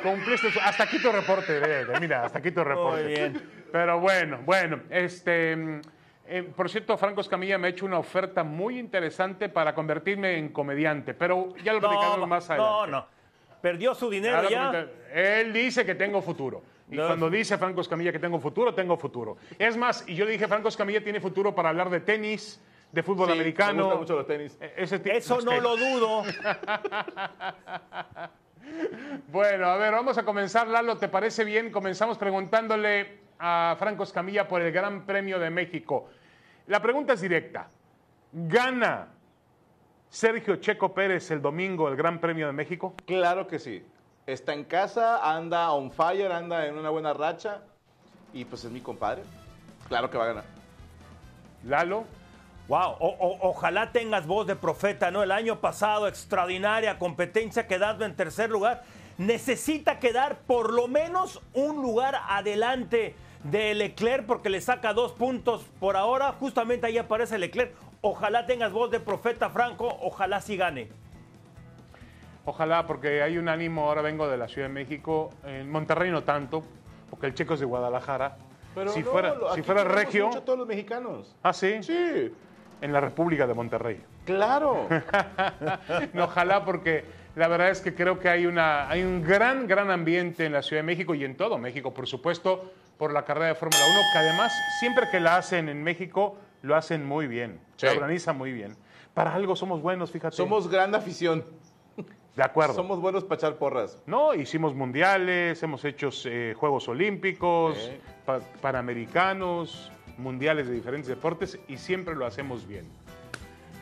Cumpliste 0.02 0.52
su- 0.52 0.60
hasta 0.60 0.84
aquí 0.84 1.00
tu 1.00 1.10
reporte, 1.10 1.58
ve, 1.60 1.86
mira, 1.98 2.26
hasta 2.26 2.40
aquí 2.40 2.50
tu 2.50 2.62
reporte. 2.62 3.04
Muy 3.04 3.10
bien. 3.10 3.50
Pero 3.72 3.98
bueno, 4.00 4.40
bueno, 4.44 4.80
este, 4.90 5.56
mm, 5.56 5.80
eh, 6.26 6.42
por 6.54 6.68
cierto, 6.68 6.98
Franco 6.98 7.22
Escamilla 7.22 7.56
me 7.56 7.68
ha 7.68 7.70
hecho 7.70 7.86
una 7.86 7.98
oferta 7.98 8.44
muy 8.44 8.78
interesante 8.78 9.48
para 9.48 9.74
convertirme 9.74 10.36
en 10.36 10.50
comediante, 10.50 11.14
pero 11.14 11.54
ya 11.64 11.72
lo 11.72 11.80
platicamos 11.80 12.18
No, 12.18 12.26
más 12.26 12.46
no, 12.50 12.54
adelante. 12.82 12.90
no. 12.90 13.06
Perdió 13.62 13.94
su 13.94 14.10
dinero 14.10 14.36
Ahora 14.36 14.50
ya. 14.50 14.86
Él 15.14 15.54
dice 15.54 15.86
que 15.86 15.94
tengo 15.94 16.20
futuro. 16.20 16.62
Y 16.90 16.96
No. 16.96 17.06
cuando 17.06 17.28
dice 17.30 17.58
Franco 17.58 17.80
Escamilla 17.82 18.12
que 18.12 18.18
tengo 18.18 18.38
futuro, 18.40 18.74
tengo 18.74 18.96
futuro. 18.96 19.36
Es 19.58 19.76
más, 19.76 20.04
y 20.08 20.14
yo 20.14 20.24
le 20.24 20.32
dije, 20.32 20.48
Franco 20.48 20.68
Escamilla 20.68 21.02
tiene 21.02 21.20
futuro 21.20 21.54
para 21.54 21.68
hablar 21.68 21.90
de 21.90 22.00
tenis, 22.00 22.60
de 22.92 23.02
fútbol 23.02 23.26
Sí, 23.26 23.32
americano. 23.34 23.74
Me 23.74 23.82
gustan 23.82 23.98
mucho 24.00 24.16
los 24.16 24.26
tenis. 24.26 24.56
Eh, 24.60 24.74
ese 24.78 25.00
Eso 25.04 25.36
los 25.36 25.44
no 25.44 25.50
tenis. 25.50 25.62
lo 25.64 25.76
dudo. 25.76 26.22
Bueno, 29.28 29.66
a 29.66 29.76
ver, 29.76 29.92
vamos 29.92 30.18
a 30.18 30.24
comenzar, 30.24 30.68
Lalo, 30.68 30.96
¿te 30.98 31.08
parece 31.08 31.44
bien? 31.44 31.70
Comenzamos 31.70 32.18
preguntándole 32.18 33.20
a 33.38 33.76
Franco 33.78 34.02
Escamilla 34.02 34.46
por 34.48 34.60
el 34.60 34.72
Gran 34.72 35.06
Premio 35.06 35.38
de 35.38 35.48
México. 35.48 36.08
La 36.66 36.82
pregunta 36.82 37.14
es 37.14 37.20
directa. 37.20 37.68
¿Gana 38.32 39.08
Sergio 40.10 40.56
Checo 40.56 40.92
Pérez 40.92 41.30
el 41.30 41.40
domingo 41.40 41.88
el 41.88 41.96
Gran 41.96 42.20
Premio 42.20 42.46
de 42.46 42.52
México? 42.52 42.94
Claro 43.06 43.46
que 43.46 43.58
sí. 43.58 43.82
Está 44.28 44.52
en 44.52 44.64
casa, 44.64 45.26
anda 45.34 45.72
on 45.72 45.90
fire, 45.90 46.30
anda 46.30 46.66
en 46.66 46.76
una 46.76 46.90
buena 46.90 47.14
racha. 47.14 47.62
Y 48.34 48.44
pues 48.44 48.62
es 48.62 48.70
mi 48.70 48.82
compadre. 48.82 49.22
Claro 49.88 50.10
que 50.10 50.18
va 50.18 50.24
a 50.24 50.28
ganar. 50.28 50.44
Lalo, 51.64 52.04
Wow, 52.68 52.96
o- 52.98 53.16
o- 53.18 53.48
ojalá 53.48 53.92
tengas 53.92 54.26
voz 54.26 54.46
de 54.46 54.54
profeta, 54.54 55.10
¿no? 55.10 55.22
El 55.22 55.32
año 55.32 55.58
pasado, 55.58 56.06
extraordinaria 56.06 56.98
competencia, 56.98 57.66
quedando 57.66 58.04
en 58.04 58.14
tercer 58.14 58.50
lugar. 58.50 58.82
Necesita 59.16 59.98
quedar 59.98 60.40
por 60.40 60.74
lo 60.74 60.86
menos 60.86 61.40
un 61.54 61.76
lugar 61.80 62.20
adelante 62.28 63.14
de 63.44 63.74
Leclerc, 63.74 64.26
porque 64.26 64.50
le 64.50 64.60
saca 64.60 64.92
dos 64.92 65.12
puntos 65.12 65.64
por 65.80 65.96
ahora. 65.96 66.32
Justamente 66.38 66.86
ahí 66.86 66.98
aparece 66.98 67.38
Leclerc. 67.38 67.74
Ojalá 68.02 68.44
tengas 68.44 68.70
voz 68.70 68.90
de 68.90 69.00
profeta, 69.00 69.48
Franco. 69.48 69.88
Ojalá 70.02 70.42
sí 70.42 70.58
gane. 70.58 70.90
Ojalá, 72.50 72.86
porque 72.86 73.22
hay 73.22 73.38
un 73.38 73.48
ánimo, 73.48 73.88
ahora 73.88 74.02
vengo 74.02 74.28
de 74.28 74.36
la 74.36 74.48
Ciudad 74.48 74.68
de 74.68 74.74
México, 74.74 75.30
en 75.44 75.70
Monterrey 75.70 76.10
no 76.10 76.22
tanto, 76.24 76.62
porque 77.10 77.26
el 77.26 77.34
checo 77.34 77.54
es 77.54 77.60
de 77.60 77.66
Guadalajara. 77.66 78.36
Pero 78.74 78.90
si 78.92 79.00
no, 79.00 79.10
fuera, 79.10 79.34
lo- 79.34 79.54
si 79.54 79.62
fuera 79.62 79.84
regio, 79.84 80.26
mucho 80.28 80.42
todos 80.42 80.58
los 80.58 80.68
mexicanos. 80.68 81.34
ah, 81.42 81.52
sí, 81.52 81.82
Sí, 81.82 82.32
en 82.80 82.92
la 82.92 83.00
República 83.00 83.46
de 83.46 83.54
Monterrey. 83.54 84.00
claro. 84.24 84.86
No, 86.12 86.24
ojalá 86.24 86.64
porque 86.64 87.04
la 87.36 87.48
verdad 87.48 87.70
es 87.70 87.80
que 87.80 87.94
creo 87.94 88.18
que 88.18 88.28
hay, 88.28 88.46
una, 88.46 88.88
hay 88.88 89.02
un 89.02 89.22
gran, 89.22 89.66
gran 89.66 89.90
ambiente 89.90 90.44
en 90.46 90.52
la 90.52 90.62
Ciudad 90.62 90.80
de 90.82 90.86
México 90.86 91.14
y 91.14 91.24
en 91.24 91.36
todo 91.36 91.58
México, 91.58 91.92
por 91.94 92.06
supuesto, 92.06 92.70
por 92.98 93.12
la 93.12 93.24
carrera 93.24 93.46
de 93.48 93.54
Fórmula 93.54 93.84
1, 93.90 94.00
que 94.12 94.18
además 94.18 94.52
siempre 94.80 95.08
que 95.10 95.20
la 95.20 95.36
hacen 95.36 95.68
en 95.68 95.82
México, 95.82 96.36
lo 96.62 96.74
hacen 96.76 97.04
muy 97.06 97.26
bien, 97.26 97.60
Sí. 97.76 97.86
la 97.86 97.92
organizan 97.92 98.36
muy 98.36 98.52
bien. 98.52 98.76
Para 99.14 99.32
algo 99.34 99.56
somos 99.56 99.80
buenos, 99.82 100.10
fíjate. 100.10 100.36
Somos 100.36 100.68
gran 100.68 100.94
afición. 100.94 101.44
De 102.38 102.44
acuerdo. 102.44 102.74
Somos 102.74 103.00
buenos 103.00 103.24
para 103.24 103.34
echar 103.34 103.56
porras. 103.56 103.98
No, 104.06 104.32
hicimos 104.32 104.72
mundiales, 104.72 105.60
hemos 105.64 105.84
hecho 105.84 106.10
eh, 106.26 106.54
Juegos 106.56 106.86
Olímpicos, 106.86 107.90
pa- 108.24 108.38
Panamericanos, 108.60 109.90
mundiales 110.18 110.68
de 110.68 110.74
diferentes 110.74 111.08
deportes 111.08 111.58
y 111.66 111.78
siempre 111.78 112.14
lo 112.14 112.24
hacemos 112.26 112.64
bien. 112.68 112.86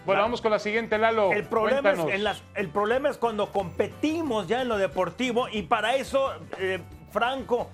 Bueno, 0.07 0.23
vamos 0.23 0.41
con 0.41 0.53
la 0.53 0.59
siguiente, 0.59 0.97
Lalo. 0.97 1.33
El 1.33 1.45
problema, 1.45 1.81
es, 1.91 1.97
Cuéntanos. 1.97 2.15
en 2.15 2.25
las- 2.25 2.43
el 2.55 2.69
problema 2.69 3.11
es 3.11 3.19
cuando 3.19 3.53
competimos 3.53 4.49
ya 4.49 4.63
en 4.63 4.69
lo 4.69 4.79
deportivo 4.79 5.49
y 5.53 5.61
para 5.63 5.97
eso, 5.97 6.33
eh, 6.59 6.81
Franco, 7.11 7.69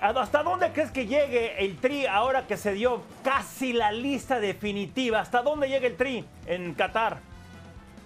¿hasta 0.00 0.44
dónde 0.44 0.70
crees 0.70 0.92
que 0.92 1.06
llegue 1.08 1.64
el 1.64 1.78
Tri 1.78 2.06
ahora 2.06 2.46
que 2.46 2.56
se 2.56 2.74
dio 2.74 3.02
casi 3.24 3.72
la 3.72 3.90
lista 3.90 4.38
definitiva? 4.38 5.18
¿Hasta 5.18 5.42
dónde 5.42 5.68
llega 5.68 5.88
el 5.88 5.96
Tri 5.96 6.24
en 6.46 6.74
Qatar? 6.74 7.28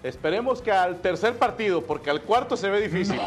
Esperemos 0.05 0.61
que 0.61 0.71
al 0.71 1.01
tercer 1.01 1.35
partido, 1.35 1.81
porque 1.81 2.11
al 2.11 2.21
cuarto 2.21 2.55
se 2.55 2.69
ve 2.69 2.79
difícil. 2.79 3.19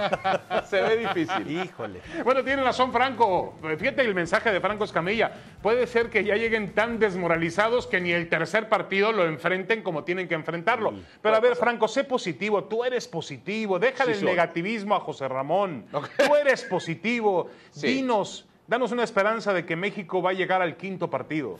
se 0.70 0.80
ve 0.80 0.98
difícil. 0.98 1.50
Híjole. 1.50 2.00
Bueno, 2.22 2.44
tiene 2.44 2.62
razón 2.62 2.92
Franco. 2.92 3.56
Fíjate 3.76 4.02
el 4.02 4.14
mensaje 4.14 4.52
de 4.52 4.60
Franco 4.60 4.84
Escamilla. 4.84 5.32
Puede 5.60 5.88
ser 5.88 6.08
que 6.08 6.22
ya 6.22 6.36
lleguen 6.36 6.74
tan 6.74 7.00
desmoralizados 7.00 7.88
que 7.88 8.00
ni 8.00 8.12
el 8.12 8.28
tercer 8.28 8.68
partido 8.68 9.10
lo 9.10 9.26
enfrenten 9.26 9.82
como 9.82 10.04
tienen 10.04 10.28
que 10.28 10.34
enfrentarlo. 10.34 10.94
Pero 11.20 11.34
a 11.34 11.40
ver, 11.40 11.56
Franco, 11.56 11.88
sé 11.88 12.04
positivo. 12.04 12.62
Tú 12.62 12.84
eres 12.84 13.08
positivo. 13.08 13.80
Déjale 13.80 14.12
Sí 14.12 14.18
el 14.18 14.20
soy. 14.20 14.28
negativismo 14.28 14.94
a 14.94 15.00
José 15.00 15.26
Ramón. 15.26 15.86
Tú 15.90 16.36
eres 16.36 16.62
positivo. 16.62 17.50
Sí. 17.70 17.88
Dinos, 17.88 18.46
danos 18.68 18.92
una 18.92 19.02
esperanza 19.02 19.52
de 19.52 19.66
que 19.66 19.74
México 19.74 20.22
va 20.22 20.30
a 20.30 20.34
llegar 20.34 20.62
al 20.62 20.76
quinto 20.76 21.10
partido. 21.10 21.58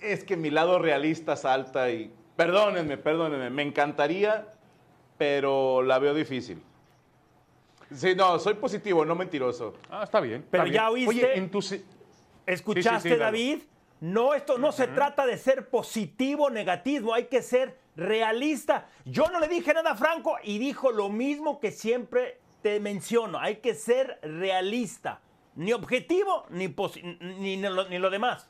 Es 0.00 0.24
que 0.24 0.34
mi 0.38 0.48
lado 0.48 0.78
realista 0.78 1.36
salta 1.36 1.90
y. 1.90 2.10
Perdónenme, 2.44 2.96
perdónenme. 2.96 3.50
Me 3.50 3.62
encantaría, 3.62 4.46
pero 5.18 5.82
la 5.82 5.98
veo 5.98 6.14
difícil. 6.14 6.62
Sí, 7.94 8.14
no, 8.14 8.38
soy 8.38 8.54
positivo, 8.54 9.04
no 9.04 9.14
mentiroso. 9.14 9.74
Ah, 9.90 10.04
está 10.04 10.20
bien. 10.20 10.46
Pero 10.50 10.64
está 10.64 10.74
ya 10.74 10.90
bien. 10.90 11.08
oíste- 11.08 11.24
Oye, 11.26 11.36
en 11.38 11.50
tus... 11.50 11.74
¿Escuchaste, 12.46 12.90
Sí, 13.00 13.02
sí, 13.02 13.08
sí, 13.10 13.16
claro. 13.16 13.24
David? 13.32 13.58
No, 14.00 14.32
esto 14.32 14.56
no 14.56 14.72
se 14.72 14.86
trata 14.86 15.26
de 15.26 15.36
ser 15.36 15.68
positivo 15.68 16.44
o 16.46 16.50
negativo, 16.50 17.12
hay 17.12 17.24
que 17.26 17.42
ser 17.42 17.76
realista. 17.94 18.86
Yo 19.04 19.26
no 19.28 19.38
le 19.38 19.46
dije 19.46 19.74
nada 19.74 19.90
a 19.90 19.94
Franco 19.94 20.36
y 20.42 20.58
dijo 20.58 20.90
lo 20.92 21.10
mismo 21.10 21.60
que 21.60 21.70
siempre 21.70 22.38
te 22.62 22.80
menciono, 22.80 23.38
hay 23.38 23.56
que 23.56 23.74
ser 23.74 24.18
realista. 24.22 25.20
Ni 25.56 25.74
objetivo, 25.74 26.46
ni, 26.48 26.68
ni, 26.68 27.56
ni 27.58 27.68
lo, 27.68 27.86
ni 27.88 27.98
lo 27.98 28.08
demás. 28.08 28.48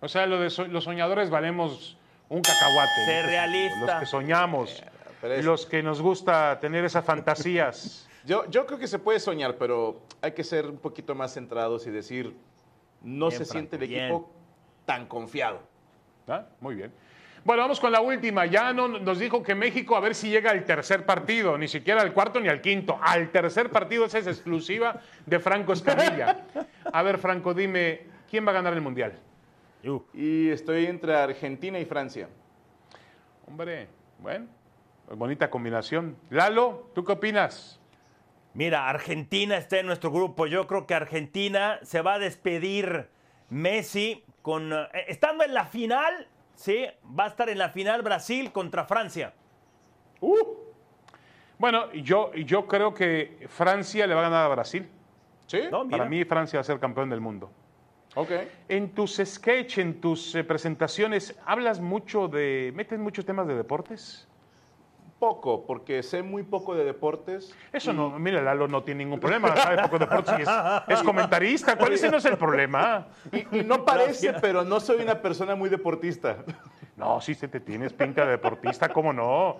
O 0.00 0.08
sea, 0.08 0.26
lo 0.26 0.38
de 0.38 0.50
so- 0.50 0.66
los 0.66 0.84
soñadores 0.84 1.30
valemos 1.30 1.96
un 2.28 2.40
cacahuate. 2.42 2.90
Que- 3.06 3.22
realista. 3.22 3.80
Los 3.86 4.00
que 4.00 4.06
soñamos, 4.06 4.82
es- 5.22 5.44
los 5.44 5.66
que 5.66 5.82
nos 5.82 6.00
gusta 6.02 6.58
tener 6.60 6.84
esas 6.84 7.04
fantasías. 7.04 8.08
Yo, 8.24 8.48
yo 8.48 8.64
creo 8.64 8.78
que 8.78 8.86
se 8.88 8.98
puede 8.98 9.20
soñar, 9.20 9.56
pero 9.58 10.00
hay 10.22 10.32
que 10.32 10.42
ser 10.44 10.64
un 10.64 10.78
poquito 10.78 11.14
más 11.14 11.34
centrados 11.34 11.86
y 11.86 11.90
decir, 11.90 12.34
no 13.02 13.28
Bien, 13.28 13.38
se 13.38 13.44
siente 13.44 13.76
el 13.76 13.86
bien. 13.86 14.04
equipo 14.04 14.30
tan 14.86 15.04
confiado. 15.04 15.60
¿Ah? 16.26 16.46
Muy 16.58 16.74
bien. 16.74 16.90
Bueno, 17.44 17.60
vamos 17.60 17.78
con 17.78 17.92
la 17.92 18.00
última. 18.00 18.46
Ya 18.46 18.72
no, 18.72 18.88
nos 18.88 19.18
dijo 19.18 19.42
que 19.42 19.54
México 19.54 19.94
a 19.94 20.00
ver 20.00 20.14
si 20.14 20.30
llega 20.30 20.52
al 20.52 20.64
tercer 20.64 21.04
partido, 21.04 21.58
ni 21.58 21.68
siquiera 21.68 22.00
al 22.00 22.14
cuarto 22.14 22.40
ni 22.40 22.48
al 22.48 22.62
quinto. 22.62 22.98
Al 23.02 23.30
tercer 23.30 23.68
partido, 23.70 24.06
esa 24.06 24.20
es 24.20 24.26
exclusiva 24.26 25.02
de 25.26 25.38
Franco 25.38 25.74
Escamilla. 25.74 26.46
A 26.94 27.02
ver, 27.02 27.18
Franco, 27.18 27.52
dime, 27.52 28.06
¿quién 28.30 28.46
va 28.46 28.52
a 28.52 28.54
ganar 28.54 28.72
el 28.72 28.80
Mundial? 28.80 29.18
Y 30.14 30.50
estoy 30.50 30.86
entre 30.86 31.14
Argentina 31.14 31.78
y 31.78 31.84
Francia. 31.84 32.28
Hombre, 33.46 33.88
bueno, 34.18 34.46
bonita 35.14 35.50
combinación. 35.50 36.16
Lalo, 36.30 36.90
¿tú 36.94 37.04
qué 37.04 37.12
opinas? 37.12 37.80
Mira, 38.54 38.88
Argentina 38.88 39.56
está 39.56 39.78
en 39.78 39.86
nuestro 39.86 40.10
grupo. 40.10 40.46
Yo 40.46 40.66
creo 40.66 40.86
que 40.86 40.94
Argentina 40.94 41.78
se 41.82 42.00
va 42.00 42.14
a 42.14 42.18
despedir 42.18 43.08
Messi 43.50 44.24
con 44.42 44.72
eh, 44.72 44.88
estando 45.08 45.44
en 45.44 45.52
la 45.52 45.66
final, 45.66 46.28
sí, 46.54 46.86
va 47.18 47.24
a 47.24 47.28
estar 47.28 47.48
en 47.48 47.58
la 47.58 47.68
final 47.68 48.02
Brasil 48.02 48.52
contra 48.52 48.84
Francia. 48.84 49.34
Bueno, 51.58 51.92
yo, 51.92 52.32
yo 52.34 52.66
creo 52.66 52.94
que 52.94 53.46
Francia 53.48 54.06
le 54.06 54.14
va 54.14 54.20
a 54.20 54.24
ganar 54.24 54.46
a 54.46 54.48
Brasil. 54.48 54.88
¿Sí? 55.46 55.60
No. 55.70 55.86
Para 55.88 56.06
mí, 56.06 56.24
Francia 56.24 56.58
va 56.58 56.62
a 56.62 56.64
ser 56.64 56.78
campeón 56.80 57.10
del 57.10 57.20
mundo. 57.20 57.50
Ok. 58.14 58.30
En 58.68 58.90
tus 58.90 59.16
sketch, 59.24 59.78
en 59.78 60.00
tus 60.00 60.34
eh, 60.34 60.44
presentaciones, 60.44 61.36
¿hablas 61.44 61.80
mucho 61.80 62.28
de. 62.28 62.72
¿Metes 62.74 62.98
muchos 62.98 63.24
temas 63.24 63.46
de 63.46 63.54
deportes? 63.54 64.28
Poco, 65.18 65.64
porque 65.66 66.02
sé 66.02 66.22
muy 66.22 66.42
poco 66.42 66.74
de 66.74 66.84
deportes. 66.84 67.54
Eso 67.72 67.92
no, 67.92 68.18
mira, 68.18 68.42
Lalo 68.42 68.68
no 68.68 68.82
tiene 68.82 69.04
ningún 69.04 69.20
problema, 69.20 69.56
sabe 69.56 69.80
poco 69.82 69.98
de 69.98 70.04
deportes 70.06 70.34
y 70.38 70.42
es, 70.42 70.48
es 70.88 71.02
comentarista. 71.02 71.76
¿Cuál 71.76 71.92
ese 71.94 72.10
no 72.10 72.18
es 72.18 72.24
el 72.26 72.36
problema? 72.36 73.06
Y, 73.32 73.60
y 73.60 73.64
no 73.64 73.84
parece, 73.84 74.34
pero 74.34 74.64
no 74.64 74.80
soy 74.80 75.02
una 75.02 75.22
persona 75.22 75.54
muy 75.54 75.70
deportista. 75.70 76.44
No, 76.96 77.20
sí 77.20 77.34
se 77.34 77.48
te 77.48 77.58
tienes 77.60 77.92
pinta 77.92 78.24
de 78.24 78.32
deportista, 78.32 78.88
¿cómo 78.90 79.12
no? 79.12 79.56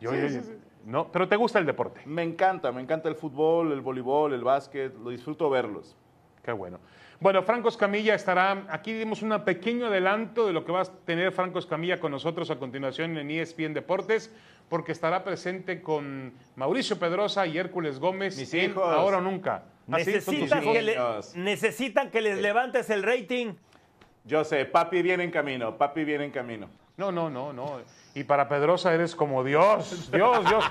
Yo, 0.00 0.12
yo- 0.14 0.40
no, 0.84 1.10
pero 1.10 1.26
te 1.28 1.36
gusta 1.36 1.58
el 1.58 1.66
deporte. 1.66 2.00
Me 2.04 2.22
encanta, 2.22 2.70
me 2.70 2.80
encanta 2.82 3.08
el 3.08 3.14
fútbol, 3.16 3.72
el 3.72 3.80
voleibol, 3.80 4.32
el 4.34 4.44
básquet, 4.44 4.94
lo 4.98 5.10
disfruto 5.10 5.48
verlos. 5.50 5.96
Qué 6.46 6.52
bueno. 6.52 6.78
Bueno, 7.18 7.42
Franco 7.42 7.68
Escamilla 7.68 8.14
estará, 8.14 8.66
aquí 8.70 8.92
dimos 8.92 9.20
un 9.22 9.36
pequeño 9.44 9.86
adelanto 9.86 10.46
de 10.46 10.52
lo 10.52 10.64
que 10.64 10.70
va 10.70 10.82
a 10.82 10.84
tener 10.84 11.32
Franco 11.32 11.58
Escamilla 11.58 11.98
con 11.98 12.12
nosotros 12.12 12.50
a 12.52 12.56
continuación 12.56 13.18
en 13.18 13.28
ESPN 13.32 13.74
Deportes, 13.74 14.30
porque 14.68 14.92
estará 14.92 15.24
presente 15.24 15.82
con 15.82 16.32
Mauricio 16.54 16.98
Pedrosa 17.00 17.44
y 17.48 17.58
Hércules 17.58 17.98
Gómez 17.98 18.38
Mis 18.38 18.54
en 18.54 18.70
hijos. 18.70 18.84
Ahora 18.86 19.18
o 19.18 19.20
Nunca. 19.20 19.64
¿Así 19.90 20.20
son 20.20 20.34
tus 20.36 20.50
Necesitan 20.50 20.62
que, 20.72 20.82
le- 20.82 20.92
hijos. 20.92 21.34
necesitan 21.36 22.10
que 22.10 22.20
les 22.20 22.38
levantes 22.38 22.90
el 22.90 23.02
rating. 23.02 23.54
Yo 24.24 24.44
sé, 24.44 24.64
papi 24.64 25.02
viene 25.02 25.24
en 25.24 25.30
camino, 25.32 25.76
papi 25.76 26.04
viene 26.04 26.24
en 26.26 26.30
camino. 26.30 26.68
No, 26.96 27.10
no, 27.10 27.28
no, 27.28 27.52
no. 27.52 27.80
Y 28.14 28.22
para 28.24 28.48
Pedrosa 28.48 28.94
eres 28.94 29.14
como 29.16 29.42
Dios, 29.42 30.10
Dios, 30.12 30.44
Dios. 30.48 30.64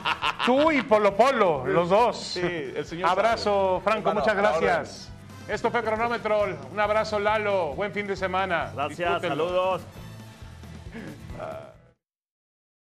Tú 0.45 0.71
y 0.71 0.81
Polo 0.83 1.15
Polo, 1.15 1.65
los 1.67 1.89
dos. 1.89 2.17
Sí, 2.17 2.41
el 2.41 2.85
señor 2.85 3.09
Abrazo, 3.09 3.81
Franco, 3.83 4.13
muchas 4.13 4.35
gracias. 4.37 5.11
Esto 5.47 5.69
fue 5.69 5.83
Cronómetro. 5.83 6.45
Un 6.71 6.79
abrazo, 6.79 7.19
Lalo. 7.19 7.73
Buen 7.75 7.91
fin 7.91 8.07
de 8.07 8.15
semana. 8.15 8.71
Gracias, 8.73 9.21
saludos. 9.21 9.81